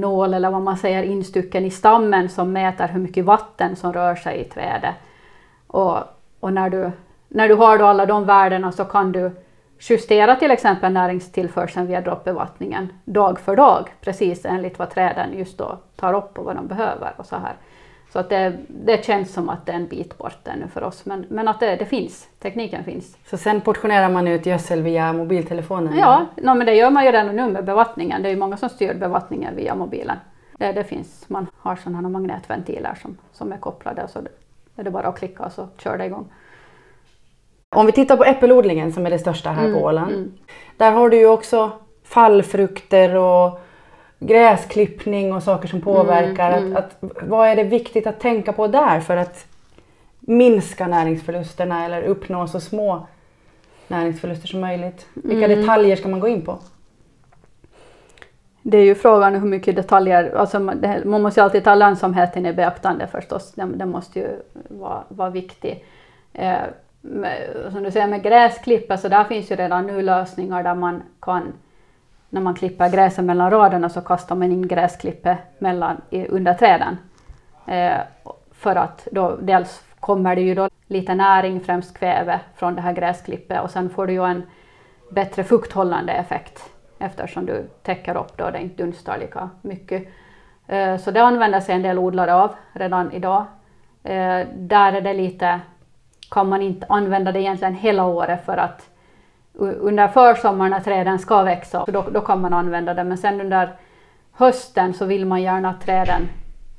nål 0.00 0.34
eller 0.34 0.50
vad 0.50 0.62
man 0.62 0.76
säger 0.76 1.02
instucken 1.02 1.64
i 1.64 1.70
stammen 1.70 2.28
som 2.28 2.52
mäter 2.52 2.88
hur 2.88 3.00
mycket 3.00 3.24
vatten 3.24 3.76
som 3.76 3.92
rör 3.92 4.14
sig 4.14 4.40
i 4.40 4.44
trädet. 4.44 4.94
Och, 5.66 5.98
och 6.40 6.52
när, 6.52 6.70
du, 6.70 6.90
när 7.28 7.48
du 7.48 7.54
har 7.54 7.78
då 7.78 7.84
alla 7.84 8.06
de 8.06 8.24
värdena 8.24 8.72
så 8.72 8.84
kan 8.84 9.12
du 9.12 9.30
justera 9.78 10.37
till 10.37 10.50
exempel 10.50 10.92
näringstillförseln 10.92 11.87
via 11.87 12.00
droppbevattningen 12.00 12.92
dag 13.04 13.40
för 13.40 13.56
dag, 13.56 13.88
precis 14.00 14.44
enligt 14.44 14.78
vad 14.78 14.90
träden 14.90 15.38
just 15.38 15.58
då 15.58 15.78
tar 15.97 16.14
upp 16.14 16.38
och 16.38 16.44
vad 16.44 16.56
de 16.56 16.66
behöver. 16.66 17.12
och 17.16 17.26
så 17.26 17.37
här. 17.37 17.52
Så 18.12 18.18
att 18.18 18.28
det, 18.28 18.56
det 18.68 19.04
känns 19.04 19.32
som 19.32 19.49
att 19.49 19.66
det 19.66 19.73
är 19.73 19.76
en 19.76 19.87
bit 19.87 20.18
bort 20.18 20.49
ännu 20.49 20.68
för 20.68 20.82
oss, 20.82 21.06
men, 21.06 21.26
men 21.28 21.49
att 21.49 21.61
det, 21.61 21.76
det 21.76 21.85
finns, 21.85 22.28
tekniken 22.38 22.85
finns. 22.85 23.16
Så 23.25 23.37
sen 23.37 23.61
portionerar 23.61 24.08
man 24.08 24.28
ut 24.28 24.47
gödsel 24.47 24.82
via 24.82 25.12
mobiltelefonen? 25.12 25.99
Ja, 25.99 26.26
no, 26.37 26.54
men 26.54 26.66
det 26.66 26.75
gör 26.75 26.90
man 26.90 27.04
ju 27.04 27.12
redan 27.12 27.37
nu 27.37 27.49
med 27.49 27.64
bevattningen. 27.64 28.23
Det 28.23 28.28
är 28.28 28.30
ju 28.30 28.37
många 28.37 28.56
som 28.56 28.68
styr 28.68 28.94
bevattningen 28.94 29.56
via 29.56 29.75
mobilen. 29.75 30.16
Det, 30.58 30.73
det 30.73 30.85
finns, 30.85 31.28
man 31.28 31.47
har 31.56 31.76
sådana 31.76 32.08
magnetventiler 32.08 32.94
som, 33.02 33.16
som 33.32 33.52
är 33.52 33.56
kopplade, 33.56 34.08
så 34.08 34.20
det, 34.20 34.30
är 34.76 34.85
det 34.85 34.90
bara 34.90 35.08
att 35.08 35.18
klicka 35.18 35.44
och 35.44 35.52
så 35.52 35.68
kör 35.78 35.99
det 35.99 36.04
igång. 36.04 36.32
Om 37.76 37.87
vi 37.87 37.92
tittar 37.92 38.16
på 38.16 38.25
äppelodlingen 38.25 38.92
som 38.92 39.06
är 39.06 39.10
det 39.10 39.18
största 39.18 39.50
här 39.50 39.64
mm, 39.64 39.78
på 39.78 39.87
Åland. 39.87 40.12
Mm. 40.12 40.32
Där 40.76 40.92
har 40.92 41.08
du 41.08 41.16
ju 41.16 41.26
också 41.26 41.70
fallfrukter 42.04 43.14
och 43.14 43.60
gräsklippning 44.18 45.32
och 45.32 45.42
saker 45.42 45.68
som 45.68 45.80
påverkar. 45.80 46.58
Mm, 46.58 46.76
att, 46.76 47.04
att, 47.04 47.12
vad 47.22 47.48
är 47.48 47.56
det 47.56 47.64
viktigt 47.64 48.06
att 48.06 48.20
tänka 48.20 48.52
på 48.52 48.66
där 48.66 49.00
för 49.00 49.16
att 49.16 49.46
minska 50.20 50.87
näringsförlusterna 50.87 51.84
eller 51.84 52.02
uppnå 52.02 52.46
så 52.46 52.60
små 52.60 53.06
näringsförluster 53.88 54.48
som 54.48 54.60
möjligt? 54.60 55.06
Vilka 55.14 55.44
mm. 55.44 55.60
detaljer 55.60 55.96
ska 55.96 56.08
man 56.08 56.20
gå 56.20 56.28
in 56.28 56.44
på? 56.44 56.58
Det 58.62 58.78
är 58.78 58.84
ju 58.84 58.94
frågan 58.94 59.34
hur 59.34 59.48
mycket 59.48 59.76
detaljer, 59.76 60.34
alltså 60.37 60.60
man 61.04 61.22
måste 61.22 61.40
ju 61.40 61.44
alltid 61.44 61.64
ta 61.64 61.75
lönsamheten 61.75 62.46
i 62.46 62.52
beaktande 62.52 63.06
förstås, 63.06 63.52
den, 63.52 63.78
den 63.78 63.88
måste 63.88 64.18
ju 64.18 64.28
vara, 64.68 65.04
vara 65.08 65.30
viktig. 65.30 65.84
Eh, 66.32 66.58
med, 67.00 67.69
som 67.73 67.83
du 67.83 67.90
säger 67.90 68.07
med 68.07 68.23
gräsklippa 68.23 68.97
så 68.97 69.09
där 69.09 69.25
finns 69.25 69.50
ju 69.50 69.57
redan 69.57 69.87
nu 69.87 70.02
lösningar 70.02 70.62
där 70.62 70.75
man 70.75 71.02
kan 71.21 71.52
när 72.31 72.40
man 72.40 72.55
klipper 72.55 72.88
gräset 72.88 73.25
mellan 73.25 73.50
raderna 73.50 73.88
så 73.88 74.00
kastar 74.00 74.37
man 74.37 74.52
in 74.52 74.69
gräsklippet 74.69 75.38
mellan, 75.59 76.00
under 76.28 76.55
träden. 76.55 76.99
Eh, 77.67 77.99
för 78.52 78.76
att 78.76 79.09
då 79.12 79.37
dels 79.37 79.83
kommer 80.00 80.37
det 80.37 80.43
ju 80.43 80.55
då 80.55 80.69
lite 80.87 81.14
näring, 81.14 81.61
främst 81.61 81.99
kväve, 81.99 82.40
från 82.57 82.75
det 82.75 82.81
här 82.81 82.93
gräsklippet 82.93 83.62
och 83.62 83.71
sen 83.71 83.90
får 83.90 84.07
du 84.07 84.12
ju 84.12 84.25
en 84.25 84.43
bättre 85.11 85.45
fukthållande 85.45 86.12
effekt 86.12 86.71
eftersom 86.99 87.47
du 87.47 87.69
täcker 87.83 88.17
upp 88.17 88.37
då 88.37 88.50
det 88.50 88.61
inte 88.61 88.83
dunstar 88.83 89.19
lika 89.19 89.50
mycket. 89.62 90.09
Eh, 90.67 90.97
så 90.97 91.11
det 91.11 91.23
använder 91.23 91.61
sig 91.61 91.75
en 91.75 91.83
del 91.83 91.99
odlare 91.99 92.35
av 92.35 92.55
redan 92.73 93.12
idag. 93.12 93.45
Eh, 94.02 94.47
där 94.57 94.93
är 94.93 95.00
det 95.00 95.14
lite 95.14 95.61
kan 96.30 96.49
man 96.49 96.62
inte 96.62 96.87
använda 96.88 97.32
det 97.32 97.40
egentligen 97.40 97.75
hela 97.75 98.04
året 98.04 98.44
för 98.44 98.56
att 98.56 98.90
under 99.58 100.08
försommaren 100.08 100.70
när 100.70 100.80
träden 100.80 101.18
ska 101.18 101.42
växa, 101.42 101.85
då, 101.88 102.04
då 102.11 102.20
kan 102.20 102.40
man 102.40 102.52
använda 102.52 102.94
det. 102.94 103.04
Men 103.04 103.18
sen 103.18 103.40
under 103.40 103.76
hösten 104.32 104.94
så 104.94 105.04
vill 105.04 105.26
man 105.26 105.42
gärna 105.42 105.70
att 105.70 105.80
träden 105.80 106.28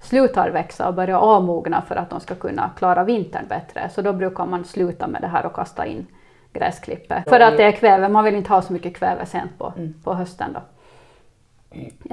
slutar 0.01 0.49
växa 0.49 0.87
och 0.87 0.93
börjar 0.93 1.17
avmogna 1.17 1.81
för 1.81 1.95
att 1.95 2.09
de 2.09 2.19
ska 2.19 2.35
kunna 2.35 2.71
klara 2.77 3.03
vintern 3.03 3.47
bättre. 3.47 3.89
Så 3.89 4.01
då 4.01 4.13
brukar 4.13 4.45
man 4.45 4.65
sluta 4.65 5.07
med 5.07 5.21
det 5.21 5.27
här 5.27 5.45
och 5.45 5.53
kasta 5.53 5.85
in 5.85 6.07
gräsklippet. 6.53 7.29
För 7.29 7.39
att 7.39 7.57
det 7.57 7.63
är 7.63 7.71
kväve, 7.71 8.09
man 8.09 8.23
vill 8.23 8.35
inte 8.35 8.53
ha 8.53 8.61
så 8.61 8.73
mycket 8.73 8.95
kväve 8.95 9.25
sent 9.25 9.57
på, 9.57 9.73
mm. 9.77 9.93
på 10.03 10.13
hösten. 10.13 10.53
Då. 10.53 10.61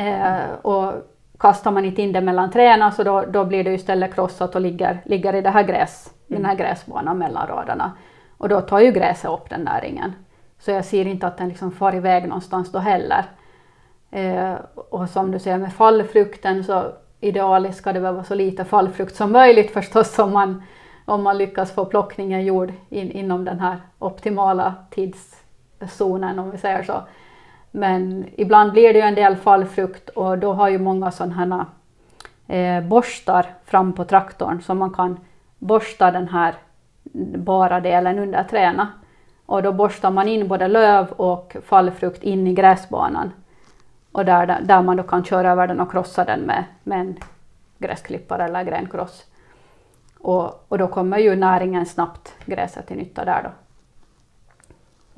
Eh, 0.03 0.51
och 0.63 0.93
kastar 1.39 1.71
man 1.71 1.85
inte 1.85 2.03
in 2.03 2.13
det 2.13 2.21
mellan 2.21 2.51
träna 2.51 2.91
så 2.91 3.03
då, 3.03 3.25
då 3.29 3.45
blir 3.45 3.65
det 3.65 3.73
istället 3.73 4.15
krossat 4.15 4.55
och 4.55 4.61
ligger, 4.61 4.99
ligger 5.05 5.35
i 5.35 5.41
det 5.41 5.51
här 5.51 5.63
gräs 5.63 6.11
i 6.11 6.16
den 6.27 6.45
här 6.45 6.55
gräsbanan 6.55 7.19
mellan 7.19 7.47
raderna. 7.47 7.93
Och 8.39 8.49
då 8.49 8.61
tar 8.61 8.81
ju 8.81 8.93
gräset 8.93 9.31
upp 9.31 9.51
den 9.51 9.61
näringen. 9.61 10.13
Så 10.59 10.71
jag 10.71 10.85
ser 10.85 11.07
inte 11.07 11.27
att 11.27 11.39
den 11.39 11.49
liksom 11.49 11.73
far 11.73 11.95
iväg 11.95 12.29
någonstans 12.29 12.73
då 12.73 12.79
heller. 12.79 13.25
Eh, 14.11 14.55
och 14.75 15.09
som 15.09 15.31
du 15.31 15.39
säger 15.39 15.59
med 15.59 15.73
fallfrukten 15.73 16.65
så 16.65 16.93
idealiskt 17.21 17.79
ska 17.79 17.93
det 17.93 18.01
väl 18.01 18.15
vara 18.15 18.25
så 18.25 18.35
lite 18.35 18.65
fallfrukt 18.65 19.17
som 19.17 19.33
möjligt 19.33 19.71
förstås 19.71 20.19
om 20.19 20.33
man, 20.33 20.63
om 21.05 21.23
man 21.23 21.39
lyckas 21.39 21.73
få 21.73 21.85
plockningen 21.85 22.45
gjord 22.45 22.73
in, 22.89 23.11
inom 23.11 23.45
den 23.45 23.61
här 23.61 23.77
optimala 23.99 24.75
tidszonen 24.91 26.39
om 26.39 26.51
vi 26.51 26.59
säger 26.59 26.83
så. 26.83 27.03
Men 27.71 28.25
ibland 28.37 28.73
blir 28.73 28.93
det 28.93 28.99
ju 28.99 29.05
en 29.05 29.15
del 29.15 29.37
fallfrukt 29.37 30.09
och 30.09 30.39
då 30.39 30.53
har 30.53 30.69
ju 30.69 30.79
många 30.79 31.11
sådana 31.11 31.67
här 32.47 32.77
eh, 32.79 32.85
borstar 32.85 33.47
fram 33.65 33.93
på 33.93 34.05
traktorn 34.05 34.63
som 34.63 34.79
man 34.79 34.91
kan 34.91 35.19
borsta 35.59 36.11
den 36.11 36.29
här 36.29 36.55
bara 37.39 37.81
delen 37.81 38.19
under 38.19 38.45
träna. 38.45 38.89
Och 39.47 39.63
då 39.63 39.73
borstar 39.73 40.11
man 40.11 40.29
in 40.29 40.49
både 40.49 40.69
löv 40.69 41.13
och 41.13 41.57
fallfrukt 41.65 42.23
in 42.23 42.47
i 42.47 42.55
gräsbanan. 42.55 43.33
Och 44.13 44.25
där, 44.25 44.61
där 44.63 44.83
man 44.83 44.97
då 44.97 45.03
kan 45.03 45.25
köra 45.25 45.51
över 45.51 45.67
den 45.67 45.81
och 45.81 45.91
krossa 45.91 46.25
den 46.25 46.41
med, 46.41 46.65
med 46.83 47.01
en 47.01 47.17
gräsklippare 47.79 48.45
eller 48.45 48.65
grenkross. 48.65 49.25
Och, 50.19 50.65
och 50.69 50.79
då 50.79 50.89
kommer 50.89 51.19
ju 51.19 51.37
näringen 51.37 51.87
snabbt 51.87 52.35
gräset 52.45 52.87
till 52.87 52.97
nytta 52.97 53.25
där 53.25 53.43
då. 53.43 53.51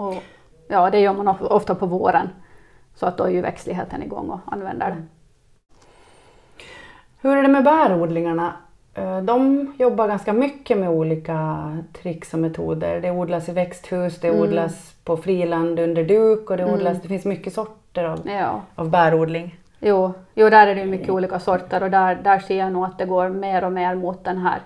Och, 0.04 0.23
ja, 0.68 0.90
det 0.90 1.00
gör 1.00 1.14
man 1.14 1.28
ofta 1.28 1.75
på 1.75 1.87
våren. 1.87 2.28
Så 2.95 3.07
att 3.07 3.16
då 3.16 3.25
är 3.25 3.30
ju 3.30 3.40
växtligheten 3.40 4.02
igång 4.02 4.30
och 4.30 4.40
använder 4.47 4.87
det. 4.87 4.92
Mm. 4.92 5.09
Hur 7.21 7.37
är 7.37 7.42
det 7.42 7.49
med 7.49 7.64
bärodlingarna? 7.64 8.52
Eh, 8.95 9.18
de 9.23 9.66
jobbar 9.78 10.09
ganska 10.09 10.33
mycket 10.33 10.78
med 10.78 10.90
olika 10.90 11.68
tricks 11.92 12.35
och 12.35 12.40
metoder. 12.40 13.00
Det 13.00 13.11
odlas 13.11 13.49
i 13.49 13.52
växthus, 13.52 14.21
det 14.21 14.28
mm. 14.28 14.40
odlas 14.40 14.95
på 15.04 15.16
friland 15.16 15.78
under 15.78 16.04
duk 16.04 16.50
och 16.50 16.57
det, 16.57 16.62
mm. 16.62 16.75
odlas, 16.75 17.02
det 17.02 17.09
finns 17.09 17.25
mycket 17.25 17.52
sorter 17.52 18.04
av, 18.04 18.21
ja. 18.25 18.61
av 18.75 18.90
bärodling. 18.90 19.59
Jo, 19.80 20.12
jo, 20.35 20.50
där 20.50 20.66
är 20.66 20.75
det 20.75 20.85
mycket 20.85 21.11
olika 21.11 21.40
sorter 21.40 21.83
och 21.83 21.90
där, 21.90 22.14
där 22.14 22.38
ser 22.38 22.59
jag 22.59 22.73
nog 22.73 22.85
att 22.85 22.99
det 22.99 23.07
går 23.07 23.28
mer 23.28 23.64
och 23.64 23.73
mer 23.73 23.95
mot 23.95 24.25
den 24.25 24.38
här 24.38 24.61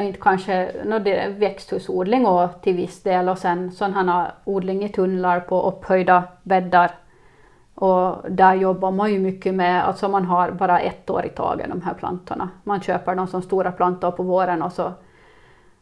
inte 0.00 0.18
kanske 0.20 0.72
no, 0.84 0.98
det 0.98 1.16
är 1.16 1.30
växthusodling 1.30 2.26
och 2.26 2.62
till 2.62 2.76
viss 2.76 3.02
del 3.02 3.28
och 3.28 3.38
sen 3.38 3.72
här 3.80 4.30
odling 4.44 4.84
i 4.84 4.88
tunnlar 4.88 5.40
på 5.40 5.62
upphöjda 5.62 6.24
bäddar 6.42 6.90
och 7.76 8.30
där 8.30 8.54
jobbar 8.54 8.90
man 8.90 9.12
ju 9.12 9.18
mycket 9.18 9.54
med, 9.54 9.84
alltså 9.84 10.08
man 10.08 10.24
har 10.24 10.50
bara 10.50 10.80
ett 10.80 11.10
år 11.10 11.26
i 11.26 11.28
taget 11.28 11.68
de 11.68 11.82
här 11.82 11.94
plantorna. 11.94 12.48
Man 12.64 12.80
köper 12.80 13.14
dem 13.14 13.26
som 13.26 13.42
stora 13.42 13.72
plantor 13.72 14.10
på 14.10 14.22
våren 14.22 14.62
och 14.62 14.72
så 14.72 14.92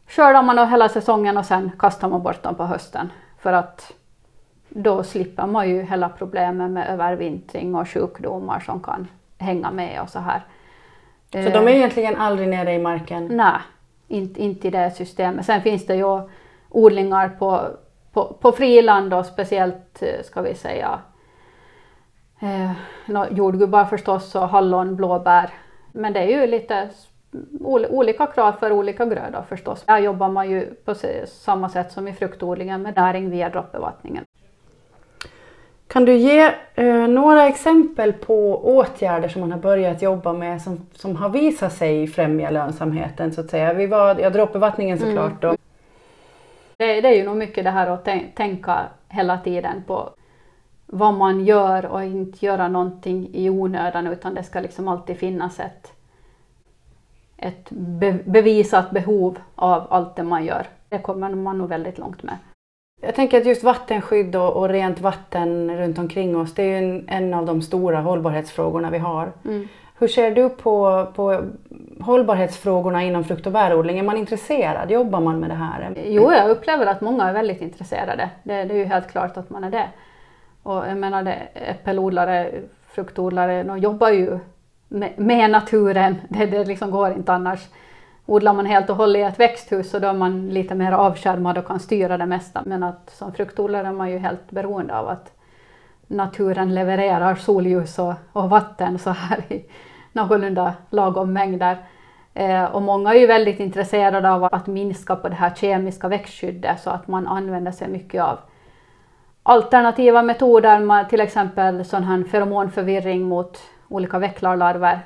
skördar 0.07 0.43
man 0.43 0.55
dem 0.55 0.69
hela 0.69 0.89
säsongen 0.89 1.37
och 1.37 1.45
sen 1.45 1.71
kastar 1.79 2.09
man 2.09 2.23
bort 2.23 2.43
dem 2.43 2.55
på 2.55 2.63
hösten. 2.63 3.11
För 3.39 3.53
att 3.53 3.93
då 4.69 5.03
slipper 5.03 5.47
man 5.47 5.69
ju 5.69 5.81
hela 5.81 6.09
problemet 6.09 6.71
med 6.71 6.87
övervintring 6.87 7.75
och 7.75 7.89
sjukdomar 7.89 8.59
som 8.59 8.79
kan 8.79 9.07
hänga 9.37 9.71
med 9.71 10.01
och 10.01 10.09
så 10.09 10.19
här. 10.19 10.41
Så 11.31 11.49
de 11.49 11.67
är 11.67 11.69
egentligen 11.69 12.15
aldrig 12.15 12.49
nere 12.49 12.73
i 12.73 12.79
marken? 12.79 13.27
Nej, 13.27 13.59
inte, 14.07 14.43
inte 14.43 14.67
i 14.67 14.71
det 14.71 14.91
systemet. 14.91 15.45
Sen 15.45 15.61
finns 15.61 15.85
det 15.85 15.95
ju 15.95 16.21
odlingar 16.69 17.29
på, 17.29 17.67
på, 18.13 18.37
på 18.41 18.51
friland 18.51 19.13
och 19.13 19.25
speciellt, 19.25 20.03
ska 20.23 20.41
vi 20.41 20.55
säga, 20.55 20.99
eh, 22.45 22.71
jordgubbar 23.31 23.85
förstås 23.85 24.35
och 24.35 24.49
hallon, 24.49 24.95
blåbär. 24.95 25.49
Men 25.91 26.13
det 26.13 26.19
är 26.19 26.41
ju 26.41 26.47
lite 26.47 26.89
olika 27.89 28.27
krav 28.27 28.51
för 28.51 28.71
olika 28.71 29.05
grödor 29.05 29.43
förstås. 29.49 29.83
Här 29.87 29.99
jobbar 29.99 30.29
man 30.29 30.49
ju 30.49 30.65
på 30.85 30.95
samma 31.27 31.69
sätt 31.69 31.91
som 31.91 32.07
i 32.07 32.13
fruktodlingen 32.13 32.81
med 32.81 32.95
näring 32.95 33.29
via 33.29 33.49
droppbevattningen. 33.49 34.25
Kan 35.87 36.05
du 36.05 36.15
ge 36.15 36.51
eh, 36.75 37.07
några 37.07 37.47
exempel 37.47 38.13
på 38.13 38.65
åtgärder 38.77 39.29
som 39.29 39.41
man 39.41 39.51
har 39.51 39.59
börjat 39.59 40.01
jobba 40.01 40.33
med 40.33 40.61
som, 40.61 40.87
som 40.91 41.15
har 41.15 41.29
visat 41.29 41.73
sig 41.73 42.07
främja 42.07 42.49
lönsamheten 42.49 43.33
så 43.33 43.41
att 43.41 43.49
säga? 43.49 43.73
Vi 43.73 43.87
var, 43.87 44.19
ja, 44.19 44.29
droppbevattningen 44.29 44.99
såklart. 44.99 45.43
Mm. 45.43 45.57
Det, 46.77 47.01
det, 47.01 47.07
är 47.07 47.13
ju 47.13 47.23
nog 47.23 47.37
mycket 47.37 47.63
det 47.63 47.69
här 47.69 47.87
att 47.87 48.07
tänka 48.35 48.79
hela 49.09 49.37
tiden 49.37 49.83
på 49.87 50.09
vad 50.85 51.13
man 51.13 51.45
gör 51.45 51.85
och 51.85 52.03
inte 52.03 52.45
göra 52.45 52.67
någonting 52.67 53.29
i 53.33 53.49
onödan 53.49 54.07
utan 54.07 54.33
det 54.33 54.43
ska 54.43 54.59
liksom 54.59 54.87
alltid 54.87 55.17
finnas 55.17 55.59
ett, 55.59 55.91
ett 57.37 57.69
be, 57.69 58.19
bevisat 58.25 58.91
behov 58.91 59.39
av 59.55 59.87
allt 59.89 60.15
det 60.15 60.23
man 60.23 60.45
gör. 60.45 60.67
Det 60.89 60.99
kommer 60.99 61.29
man 61.29 61.57
nog 61.57 61.69
väldigt 61.69 61.97
långt 61.97 62.23
med. 62.23 62.37
Jag 63.01 63.15
tänker 63.15 63.37
att 63.37 63.45
just 63.45 63.63
vattenskydd 63.63 64.35
och, 64.35 64.57
och 64.57 64.69
rent 64.69 65.01
vatten 65.01 65.77
runt 65.77 65.97
omkring 65.97 66.37
oss, 66.37 66.53
det 66.53 66.63
är 66.63 66.77
en, 66.77 67.09
en 67.09 67.33
av 67.33 67.45
de 67.45 67.61
stora 67.61 68.01
hållbarhetsfrågorna 68.01 68.89
vi 68.89 68.97
har. 68.97 69.31
Mm. 69.45 69.67
Hur 69.97 70.07
ser 70.07 70.31
du 70.31 70.49
på, 70.49 71.07
på 71.15 71.41
hållbarhetsfrågorna 71.99 73.03
inom 73.03 73.23
frukt 73.23 73.45
och 73.45 73.51
bärodling? 73.51 73.99
Är 73.99 74.03
man 74.03 74.17
intresserad? 74.17 74.91
Jobbar 74.91 75.19
man 75.19 75.39
med 75.39 75.49
det 75.49 75.55
här? 75.55 75.93
Jo, 76.05 76.31
jag 76.31 76.49
upplever 76.49 76.85
att 76.85 77.01
många 77.01 77.29
är 77.29 77.33
väldigt 77.33 77.61
intresserade. 77.61 78.29
Det, 78.43 78.63
det 78.63 78.73
är 78.73 78.77
ju 78.77 78.85
helt 78.85 79.11
klart 79.11 79.37
att 79.37 79.49
man 79.49 79.63
är 79.63 79.71
det. 79.71 79.87
Och 80.65 80.87
jag 80.87 80.97
menar, 80.97 81.23
det, 81.23 81.47
äppelodlare, 81.53 82.51
fruktodlare, 82.87 83.63
de 83.63 83.79
jobbar 83.79 84.09
ju 84.09 84.39
med, 84.87 85.13
med 85.19 85.49
naturen. 85.49 86.15
Det, 86.29 86.45
det 86.45 86.65
liksom 86.65 86.91
går 86.91 87.11
inte 87.11 87.33
annars. 87.33 87.67
Odlar 88.25 88.53
man 88.53 88.65
helt 88.65 88.89
och 88.89 88.95
hållet 88.95 89.19
i 89.19 89.21
ett 89.21 89.39
växthus 89.39 89.89
så 89.89 89.99
då 89.99 90.07
är 90.07 90.13
man 90.13 90.49
lite 90.49 90.75
mer 90.75 90.91
avskärmad 90.91 91.57
och 91.57 91.67
kan 91.67 91.79
styra 91.79 92.17
det 92.17 92.25
mesta. 92.25 92.63
Men 92.65 92.83
att 92.83 93.09
som 93.09 93.33
fruktodlare 93.33 93.87
är 93.87 93.91
man 93.91 94.11
ju 94.11 94.17
helt 94.17 94.51
beroende 94.51 94.97
av 94.97 95.07
att 95.07 95.31
naturen 96.07 96.75
levererar 96.75 97.35
solljus 97.35 97.99
och, 97.99 98.13
och 98.31 98.49
vatten 98.49 98.99
så 98.99 99.09
här 99.09 99.53
i 99.53 99.65
någorlunda 100.11 100.73
lagom 100.89 101.33
mängder. 101.33 101.77
Eh, 102.33 102.63
och 102.63 102.81
många 102.81 103.13
är 103.13 103.19
ju 103.19 103.27
väldigt 103.27 103.59
intresserade 103.59 104.31
av 104.31 104.43
att 104.43 104.67
minska 104.67 105.15
på 105.15 105.29
det 105.29 105.35
här 105.35 105.53
kemiska 105.55 106.07
växtskyddet 106.07 106.79
så 106.79 106.89
att 106.89 107.07
man 107.07 107.27
använder 107.27 107.71
sig 107.71 107.87
mycket 107.87 108.23
av 108.23 108.39
alternativa 109.47 110.21
metoder, 110.21 111.03
till 111.03 111.21
exempel 111.21 111.85
sån 111.85 112.03
här 112.03 112.23
feromonförvirring 112.23 113.23
mot 113.23 113.61
olika 113.87 114.19
vecklarlarver 114.19 114.99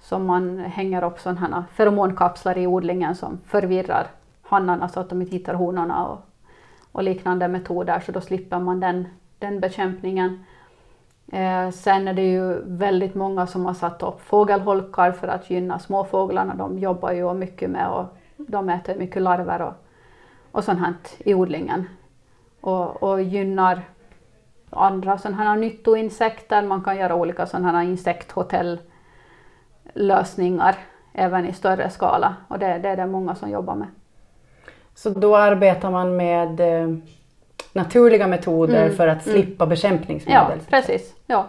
som 0.00 0.26
man 0.26 0.58
hänger 0.58 1.04
upp 1.04 1.20
sådana 1.20 1.40
här 1.40 1.64
feromonkapslar 1.74 2.58
i 2.58 2.66
odlingen 2.66 3.14
som 3.14 3.40
förvirrar 3.46 4.06
hannarna 4.42 4.88
så 4.88 5.00
att 5.00 5.08
de 5.08 5.22
inte 5.22 5.36
hittar 5.36 5.54
honorna 5.54 6.06
och, 6.06 6.18
och 6.92 7.02
liknande 7.02 7.48
metoder 7.48 8.00
så 8.00 8.12
då 8.12 8.20
slipper 8.20 8.58
man 8.58 8.80
den, 8.80 9.06
den 9.38 9.60
bekämpningen. 9.60 10.44
Eh, 11.32 11.70
sen 11.70 12.08
är 12.08 12.14
det 12.14 12.30
ju 12.30 12.62
väldigt 12.64 13.14
många 13.14 13.46
som 13.46 13.66
har 13.66 13.74
satt 13.74 14.02
upp 14.02 14.20
fågelholkar 14.20 15.12
för 15.12 15.28
att 15.28 15.50
gynna 15.50 15.78
småfåglarna. 15.78 16.54
De 16.54 16.78
jobbar 16.78 17.12
ju 17.12 17.34
mycket 17.34 17.70
med 17.70 17.88
och 17.88 18.04
de 18.36 18.68
äter 18.68 18.94
mycket 18.98 19.22
larver 19.22 19.62
och, 19.62 19.74
och 20.52 20.64
sånt 20.64 20.80
här 20.80 20.94
i 21.18 21.34
odlingen. 21.34 21.86
Och, 22.64 23.02
och 23.02 23.22
gynnar 23.22 23.82
andra 24.70 25.18
sådana 25.18 25.36
här 25.36 25.56
nyttoinsekter. 25.56 26.62
Man 26.62 26.84
kan 26.84 26.96
göra 26.96 27.14
olika 27.14 27.46
sådana 27.46 27.72
här 27.72 27.84
insekthotell 27.84 28.78
lösningar 29.94 30.76
även 31.12 31.46
i 31.46 31.52
större 31.52 31.90
skala 31.90 32.36
och 32.48 32.58
det, 32.58 32.78
det 32.78 32.88
är 32.88 32.96
det 32.96 33.06
många 33.06 33.34
som 33.34 33.50
jobbar 33.50 33.74
med. 33.74 33.88
Så 34.94 35.10
då 35.10 35.36
arbetar 35.36 35.90
man 35.90 36.16
med 36.16 36.60
eh, 36.60 36.96
naturliga 37.72 38.26
metoder 38.26 38.82
mm. 38.84 38.96
för 38.96 39.08
att 39.08 39.26
mm. 39.26 39.38
slippa 39.38 39.64
mm. 39.64 39.70
bekämpningsmedel? 39.70 40.58
Ja, 40.58 40.64
precis. 40.70 41.14
Ja. 41.26 41.46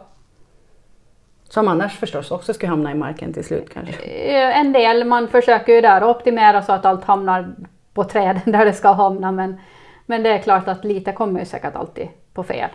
Som 1.44 1.68
annars 1.68 2.00
förstås 2.00 2.32
också 2.32 2.54
ska 2.54 2.68
hamna 2.68 2.92
i 2.92 2.96
marken 2.96 3.34
till 3.34 3.44
slut 3.44 3.74
kanske? 3.74 4.04
Eh, 4.04 4.60
en 4.60 4.74
del, 4.74 5.06
man 5.06 5.28
försöker 5.28 5.74
ju 5.74 5.82
där 5.82 6.04
optimera 6.04 6.62
så 6.62 6.74
att 6.74 6.86
allt 6.86 7.04
hamnar 7.04 7.56
på 7.94 8.04
träden 8.04 8.42
där 8.52 8.66
det 8.66 8.74
ska 8.74 8.92
hamna 8.92 9.32
men, 9.32 9.60
men 10.06 10.24
det 10.24 10.30
är 10.30 10.40
klart 10.40 10.68
att 10.68 10.86
lite 10.86 11.12
kommer 11.12 11.40
ju 11.40 11.46
säkert 11.46 11.76
alltid 11.76 12.08
på 12.34 12.44
fel. 12.44 12.70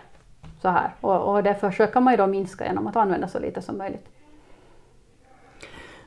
Så 0.62 0.68
här. 0.68 0.90
Och, 1.00 1.34
och 1.34 1.42
det 1.42 1.54
försöker 1.54 2.00
man 2.00 2.12
ju 2.12 2.16
då 2.16 2.26
minska 2.26 2.66
genom 2.66 2.86
att 2.86 2.96
använda 2.96 3.28
så 3.28 3.38
lite 3.38 3.62
som 3.62 3.78
möjligt. 3.78 4.08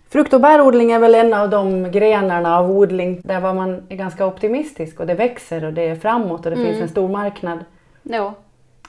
Frukt 0.10 0.34
och 0.34 0.42
bärodling 0.42 0.92
är 0.92 1.00
väl 1.00 1.16
en 1.16 1.34
av 1.34 1.50
de 1.50 1.92
grenarna 1.92 2.58
av 2.58 2.72
odling 2.72 3.22
där 3.24 3.54
man 3.54 3.84
är 3.90 3.96
ganska 3.96 4.26
optimistisk 4.26 5.00
och 5.00 5.08
det 5.08 5.14
växer 5.14 5.66
och 5.66 5.74
det 5.74 5.82
är 5.82 5.96
framåt 5.96 6.46
och 6.46 6.52
det 6.52 6.58
mm. 6.58 6.68
finns 6.68 6.82
en 6.82 6.90
stor 6.90 7.10
marknad. 7.10 7.66
Jo. 8.04 8.34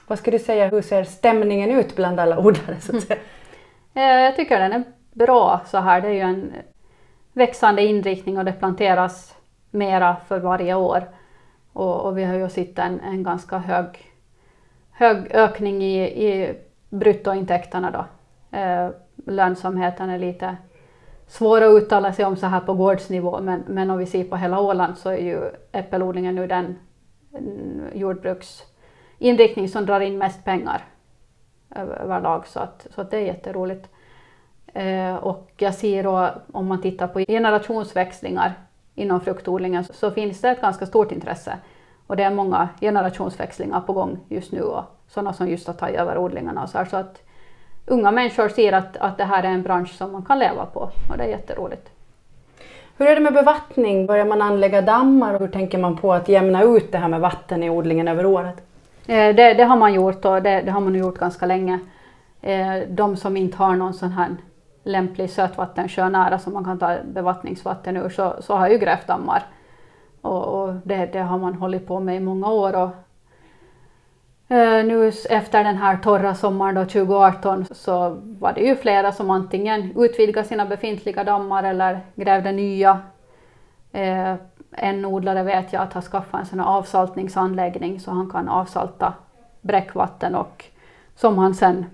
Vad 0.07 0.19
skulle 0.19 0.37
du 0.37 0.43
säga, 0.43 0.67
hur 0.67 0.81
ser 0.81 1.03
stämningen 1.03 1.71
ut 1.71 1.95
bland 1.95 2.19
alla 2.19 2.39
odlare? 2.39 2.79
Så 2.81 2.97
att 2.97 3.03
säga? 3.03 3.19
Mm. 3.93 4.19
Jag 4.23 4.35
tycker 4.35 4.59
den 4.59 4.73
är 4.73 4.83
bra 5.13 5.61
så 5.65 5.77
här. 5.77 6.01
Det 6.01 6.07
är 6.07 6.13
ju 6.13 6.19
en 6.19 6.53
växande 7.33 7.81
inriktning 7.81 8.37
och 8.37 8.45
det 8.45 8.53
planteras 8.53 9.35
mera 9.71 10.15
för 10.27 10.39
varje 10.39 10.75
år. 10.75 11.03
Och, 11.75 12.05
och 12.05 12.17
vi 12.17 12.23
har 12.23 12.35
ju 12.35 12.49
sett 12.49 12.79
en, 12.79 12.99
en 12.99 13.23
ganska 13.23 13.57
hög, 13.57 13.85
hög 14.91 15.31
ökning 15.31 15.83
i, 15.83 16.03
i 16.03 16.55
bruttointäkterna 16.89 17.91
då. 17.91 18.05
Eh, 18.57 18.89
lönsamheten 19.25 20.09
är 20.09 20.19
lite 20.19 20.57
svår 21.27 21.61
att 21.61 21.83
uttala 21.83 22.13
sig 22.13 22.25
om 22.25 22.35
så 22.35 22.45
här 22.45 22.59
på 22.59 22.73
gårdsnivå 22.73 23.39
men, 23.41 23.63
men 23.67 23.89
om 23.89 23.97
vi 23.97 24.05
ser 24.05 24.23
på 24.23 24.35
hela 24.35 24.59
Åland 24.59 24.97
så 24.97 25.09
är 25.09 25.17
ju 25.17 25.51
äppelodlingen 25.71 26.35
nu 26.35 26.47
den 26.47 26.75
mm, 27.33 27.81
jordbruksinriktning 27.93 29.69
som 29.69 29.85
drar 29.85 29.99
in 29.99 30.17
mest 30.17 30.43
pengar 30.43 30.81
överlag 31.75 32.47
så 32.47 32.59
att, 32.59 32.87
så 32.95 33.01
att 33.01 33.11
det 33.11 33.17
är 33.17 33.21
jätteroligt. 33.21 33.89
Eh, 34.73 35.15
och 35.15 35.51
jag 35.57 35.73
ser 35.73 36.03
då 36.03 36.29
om 36.53 36.67
man 36.67 36.81
tittar 36.81 37.07
på 37.07 37.19
generationsväxlingar 37.19 38.53
inom 38.95 39.21
fruktodlingen 39.21 39.83
så, 39.83 40.11
finns 40.11 40.41
det 40.41 40.49
ett 40.49 40.61
ganska 40.61 40.85
stort 40.85 41.11
intresse 41.11 41.57
och 42.07 42.15
det 42.15 42.23
är 42.23 42.31
många 42.31 42.69
generationsväxlingar 42.81 43.81
på 43.81 43.93
gång 43.93 44.17
just 44.29 44.51
nu 44.51 44.61
och 44.61 44.83
sådana 45.07 45.33
som 45.33 45.49
just 45.49 45.67
har 45.67 45.73
tagit 45.73 45.99
över 45.99 46.17
odlingarna 46.17 46.67
så 46.67 46.85
så 46.89 46.97
att 46.97 47.21
unga 47.85 48.11
människor 48.11 48.49
ser 48.49 48.73
att, 48.73 48.97
att 48.97 49.17
det 49.17 49.23
här 49.23 49.43
är 49.43 49.47
en 49.47 49.63
bransch 49.63 49.93
som 49.97 50.11
man 50.11 50.25
kan 50.25 50.39
leva 50.39 50.65
på 50.65 50.79
och 50.79 51.17
det 51.17 51.23
är 51.23 51.27
jätteroligt. 51.27 51.89
Hur 52.97 53.07
är 53.07 53.15
det 53.15 53.21
med 53.21 53.33
bevattning? 53.33 54.05
Börjar 54.05 54.25
man 54.25 54.41
anlägga 54.41 54.81
dammar 54.81 55.33
och 55.33 55.39
hur 55.39 55.47
tänker 55.47 55.77
man 55.77 55.97
på 55.97 56.13
att 56.13 56.29
jämna 56.29 56.63
ut 56.63 56.91
det 56.91 56.97
här 56.97 57.07
med 57.07 57.21
vatten 57.21 57.63
i 57.63 57.69
odlingen 57.69 58.07
över 58.07 58.25
året? 58.25 58.55
Eh, 59.07 59.35
det, 59.35 59.53
det 59.53 59.63
har 59.63 59.75
man 59.75 59.93
gjort 59.93 60.25
och 60.25 60.41
det, 60.41 60.61
det, 60.61 60.71
har 60.71 60.81
man 60.81 60.95
gjort 60.95 61.17
ganska 61.17 61.45
länge. 61.45 61.79
Eh, 62.41 62.75
de 62.89 63.17
som 63.17 63.37
inte 63.37 63.57
har 63.57 63.75
någon 63.75 63.93
sån 63.93 64.11
här 64.11 64.35
lämplig 64.85 65.29
sötvattensjö 65.29 66.09
nära 66.09 66.39
som 66.39 66.53
man 66.53 66.63
kan 66.63 66.79
ta 66.79 66.95
bevattningsvatten 67.03 67.97
ur 67.97 68.09
så, 68.09 68.35
så 68.39 68.55
har 68.55 68.69
ju 68.69 68.77
grävt 68.77 69.07
dammar. 69.07 69.43
Och, 70.21 70.43
och 70.43 70.73
det, 70.83 71.05
det, 71.05 71.19
har 71.19 71.37
man 71.37 71.53
hållit 71.53 71.87
på 71.87 71.99
med 71.99 72.15
i 72.15 72.19
många 72.19 72.47
år 72.47 72.75
och 72.75 72.89
Eh, 74.47 74.85
nu 74.85 75.11
efter 75.29 75.63
den 75.63 75.77
här 75.77 75.97
torra 75.97 76.35
sommaren 76.35 76.75
då 76.75 76.81
2018 76.81 77.65
så 77.71 78.17
var 78.39 78.53
det 78.53 78.61
ju 78.61 78.75
flera 78.75 79.11
som 79.11 79.29
antingen 79.29 79.91
utvidgade 79.95 80.47
sina 80.47 80.65
befintliga 80.65 81.23
dammar 81.23 81.63
eller 81.63 81.99
grävde 82.15 82.51
nya. 82.51 82.99
Eh, 83.91 84.33
en 84.71 85.05
odlare 85.05 85.43
vet 85.43 85.73
jag 85.73 85.81
att 85.81 85.93
har 85.93 86.01
skaffat 86.01 86.39
en 86.39 86.45
sån 86.45 86.59
här 86.59 86.67
avsaltningsanläggning 86.67 87.99
så 87.99 88.11
han 88.11 88.29
kan 88.29 88.49
avsalta 88.49 89.13
bräckvatten 89.61 90.35
och 90.35 90.65
som 91.15 91.37
han 91.37 91.53
sen 91.55 91.85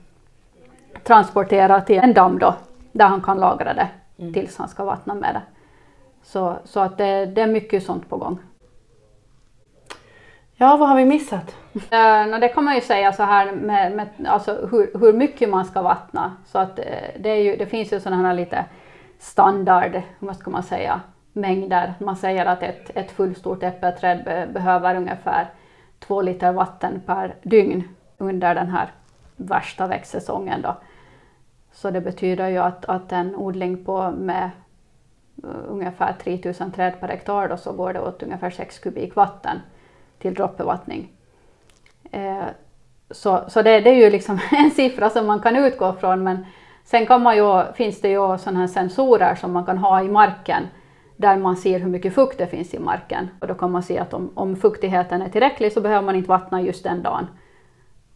transporterar 1.04 1.82
till 1.82 2.00
en 2.00 2.14
damm 2.14 2.40
då 2.40 2.56
där 2.92 3.06
han 3.06 3.22
kan 3.22 3.40
lagra 3.40 3.74
det 3.74 3.90
mm. 4.18 4.34
tills 4.34 4.58
han 4.58 4.68
ska 4.68 4.86
vattna 4.86 5.14
med 5.14 5.36
det. 5.36 5.42
Så, 6.24 6.58
så 6.64 6.80
att 6.80 6.98
det, 6.98 7.26
det 7.26 7.42
är 7.42 7.48
mycket 7.48 7.84
sånt 7.84 8.10
på 8.10 8.18
gång. 8.18 8.40
Ja, 10.56 10.78
vad 10.78 10.90
har 10.90 10.96
vi 10.96 11.06
missat? 11.06 11.56
Uh, 11.74 12.40
det 12.40 12.50
kan 12.54 12.64
man 12.64 12.76
ju 12.76 12.82
säga 12.82 13.14
så 13.14 13.24
här 13.24 13.52
med, 13.52 13.92
med 13.92 14.08
alltså 14.26 14.68
hur, 14.72 15.00
hur, 15.00 15.14
mycket 15.14 15.50
man 15.50 15.66
ska 15.66 15.82
vattna. 15.82 16.36
Så 16.46 16.60
att 16.60 16.80
uh, 16.80 16.86
det, 17.20 17.36
ju, 17.36 17.56
det 17.56 17.66
finns 17.66 17.94
ju 17.94 18.00
sådana 18.00 18.28
här 18.28 18.34
lite 18.34 18.66
standard, 19.20 20.02
vad 20.20 20.36
ska 20.36 20.50
man 20.50 20.64
säga, 20.64 21.02
mängder. 21.34 21.94
Man 22.00 22.16
säger 22.16 22.46
att 22.46 22.64
ett, 22.64 22.92
ett 22.96 23.12
fullstort 23.12 23.64
äppelträd 23.64 24.24
be, 24.24 24.48
behöver 24.54 24.96
ungefär 24.96 25.50
två 26.00 26.22
liter 26.22 26.52
vatten 26.52 27.02
per 27.06 27.36
dygn 27.44 27.84
under 28.18 28.56
den 28.56 28.70
här 28.70 28.92
värsta 29.36 29.88
växtsäsongen. 29.88 30.62
Då. 30.62 30.76
Så 31.72 31.92
det 31.92 32.02
betyder 32.02 32.48
ju 32.48 32.58
att, 32.58 32.86
att 32.86 33.12
en 33.12 33.36
odling 33.36 33.86
på 33.86 34.12
med 34.12 34.50
eh, 35.44 35.50
ungefär 35.68 36.14
3000 36.14 36.72
träd 36.72 37.00
per 37.00 37.08
hektar 37.08 37.50
då, 37.50 37.58
så 37.58 37.74
går 37.74 37.94
det 37.94 38.02
åt 38.02 38.24
ungefär 38.24 38.50
6 38.50 38.80
kubik 38.80 39.16
vatten 39.16 39.60
till 40.20 40.34
droppbevattning. 40.34 41.12
Eh, 42.12 42.46
så 43.12 43.44
så 43.48 43.62
det, 43.62 43.80
det, 43.80 43.90
är 43.90 44.06
ju 44.06 44.10
liksom 44.10 44.40
en 44.52 44.72
siffra 44.72 45.10
som 45.10 45.28
man 45.28 45.40
kan 45.40 45.56
utgå 45.56 45.94
från 45.94 46.24
men 46.24 46.46
sen 46.84 47.06
kan 47.06 47.22
man 47.24 47.38
ju, 47.38 47.74
finns 47.74 48.02
det 48.02 48.10
ju 48.10 48.38
sådana 48.38 48.60
här 48.60 48.68
sensorer 48.68 49.36
som 49.36 49.52
man 49.52 49.66
kan 49.66 49.78
ha 49.78 50.04
i 50.04 50.10
marken 50.10 50.68
där 51.18 51.38
man 51.38 51.58
ser 51.58 51.80
hur 51.80 51.90
mycket 51.90 52.16
fukt 52.16 52.38
det 52.38 52.48
finns 52.48 52.74
i 52.74 52.80
marken. 52.80 53.30
Och 53.40 53.48
då 53.48 53.54
kan 53.54 53.72
man 53.72 53.84
se 53.84 54.00
att 54.00 54.14
om, 54.14 54.32
om 54.34 54.56
fuktigheten 54.56 55.22
är 55.22 55.30
tillräcklig 55.30 55.72
så 55.72 55.82
behöver 55.82 56.06
man 56.06 56.16
inte 56.16 56.30
vattna 56.30 56.62
just 56.62 56.84
den 56.84 57.04
dagen. 57.04 57.28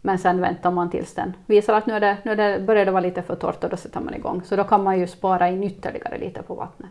Men 0.06 0.20
sen 0.20 0.42
väntar 0.42 0.72
man 0.72 0.90
tills 0.90 1.14
den 1.14 1.34
visar 1.46 1.74
att 1.74 1.86
nu, 1.86 2.00
det, 2.00 2.18
nu 2.24 2.36
det, 2.36 2.60
börjar 2.60 2.86
det 2.86 2.92
vara 2.92 3.02
lite 3.02 3.22
för 3.22 3.36
torrt 3.36 3.64
och 3.64 3.70
då 3.70 3.78
sätter 3.78 4.00
man 4.00 4.14
igång. 4.14 4.42
Så 4.46 4.56
då 4.56 4.64
kan 4.64 4.84
man 4.84 5.00
ju 5.00 5.08
spara 5.08 5.50
in 5.50 5.64
ytterligare 5.64 6.18
lite 6.18 6.42
på 6.42 6.56
vattnet. 6.56 6.90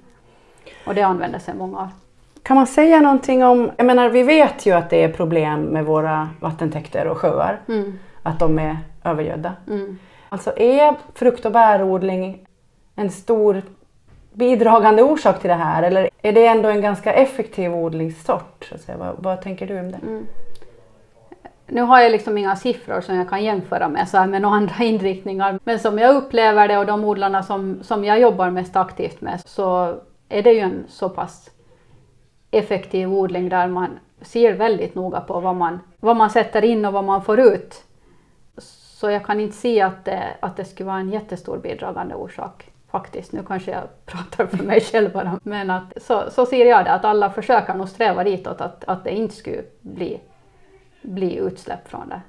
Och 0.86 0.94
det 0.94 1.02
använder 1.02 1.38
sig 1.38 1.54
många 1.54 1.78
av. 1.78 1.88
Kan 2.42 2.56
man 2.56 2.66
säga 2.66 3.00
någonting 3.00 3.44
om, 3.44 3.70
jag 3.76 3.86
menar 3.86 4.08
vi 4.08 4.22
vet 4.22 4.66
ju 4.66 4.72
att 4.72 4.90
det 4.90 5.02
är 5.02 5.12
problem 5.12 5.60
med 5.60 5.84
våra 5.84 6.28
vattentäkter 6.40 7.06
och 7.06 7.16
sjöar. 7.16 7.60
Mm. 7.68 7.98
Att 8.22 8.38
de 8.38 8.58
är 8.58 8.78
övergödda. 9.04 9.52
Mm. 9.68 9.98
Alltså 10.28 10.52
är 10.56 10.94
frukt 11.14 11.46
och 11.46 11.52
bärodling 11.52 12.46
en 12.96 13.10
stor 13.10 13.62
bidragande 14.32 15.02
orsak 15.02 15.40
till 15.40 15.48
det 15.48 15.54
här 15.54 15.82
eller 15.82 16.10
är 16.22 16.32
det 16.32 16.46
ändå 16.46 16.68
en 16.68 16.80
ganska 16.80 17.12
effektiv 17.12 17.74
odlingssort? 17.74 18.72
Så 18.86 18.92
vad, 18.98 19.14
vad, 19.18 19.42
tänker 19.42 19.66
du 19.66 19.80
om 19.80 19.92
det? 19.92 19.98
Mm. 20.02 20.26
Nu 21.74 21.82
har 21.82 22.00
jag 22.00 22.12
liksom 22.12 22.38
inga 22.38 22.56
siffror 22.56 23.00
som 23.00 23.16
jag 23.16 23.28
kan 23.28 23.44
jämföra 23.44 23.88
med, 23.88 24.08
så 24.08 24.16
här 24.16 24.26
med 24.26 24.42
några 24.42 24.56
andra 24.56 24.84
inriktningar. 24.84 25.58
Men 25.64 25.78
som 25.78 25.98
jag 25.98 26.16
upplever 26.16 26.68
det 26.68 26.78
och 26.78 26.86
de 26.86 27.04
odlarna 27.04 27.42
som, 27.42 27.82
som 27.82 28.04
jag 28.04 28.20
jobbar 28.20 28.50
mest 28.50 28.76
aktivt 28.76 29.20
med 29.20 29.40
så 29.44 29.96
är 30.28 30.42
det 30.42 30.52
ju 30.52 30.60
en 30.60 30.84
så 30.88 31.08
pass 31.08 31.50
effektiv 32.50 33.12
odling 33.12 33.48
där 33.48 33.66
man 33.66 33.98
ser 34.20 34.52
väldigt 34.52 34.94
noga 34.94 35.20
på 35.20 35.40
vad 35.40 35.56
man, 35.56 35.80
vad 36.00 36.16
man 36.16 36.30
sätter 36.30 36.64
in 36.64 36.84
och 36.84 36.92
vad 36.92 37.04
man 37.04 37.22
får 37.22 37.40
ut. 37.40 37.84
Så 38.58 39.10
jag 39.10 39.26
kan 39.26 39.40
inte 39.40 39.56
se 39.56 39.80
att 39.80 40.04
det, 40.04 40.22
att 40.40 40.56
det 40.56 40.64
skulle 40.64 40.86
vara 40.86 40.98
en 40.98 41.10
jättestor 41.10 41.58
bidragande 41.58 42.14
orsak 42.14 42.70
faktiskt. 42.90 43.32
Nu 43.32 43.42
kanske 43.46 43.70
jag 43.70 43.82
pratar 44.06 44.46
för 44.46 44.64
mig 44.64 44.80
själv 44.80 45.12
bara, 45.12 45.40
men 45.42 45.70
att, 45.70 46.02
så, 46.02 46.22
så 46.30 46.46
ser 46.46 46.66
jag 46.66 46.84
det, 46.84 46.92
att 46.92 47.04
alla 47.04 47.30
försöker 47.30 47.74
nog 47.74 47.88
sträva 47.88 48.24
ditåt 48.24 48.60
att, 48.60 48.84
att 48.84 49.04
det 49.04 49.10
inte 49.10 49.34
skulle 49.34 49.62
bli, 49.80 50.20
bli 51.04 51.36
utsläpp 51.36 51.88
från 51.88 52.08
det. 52.08 52.20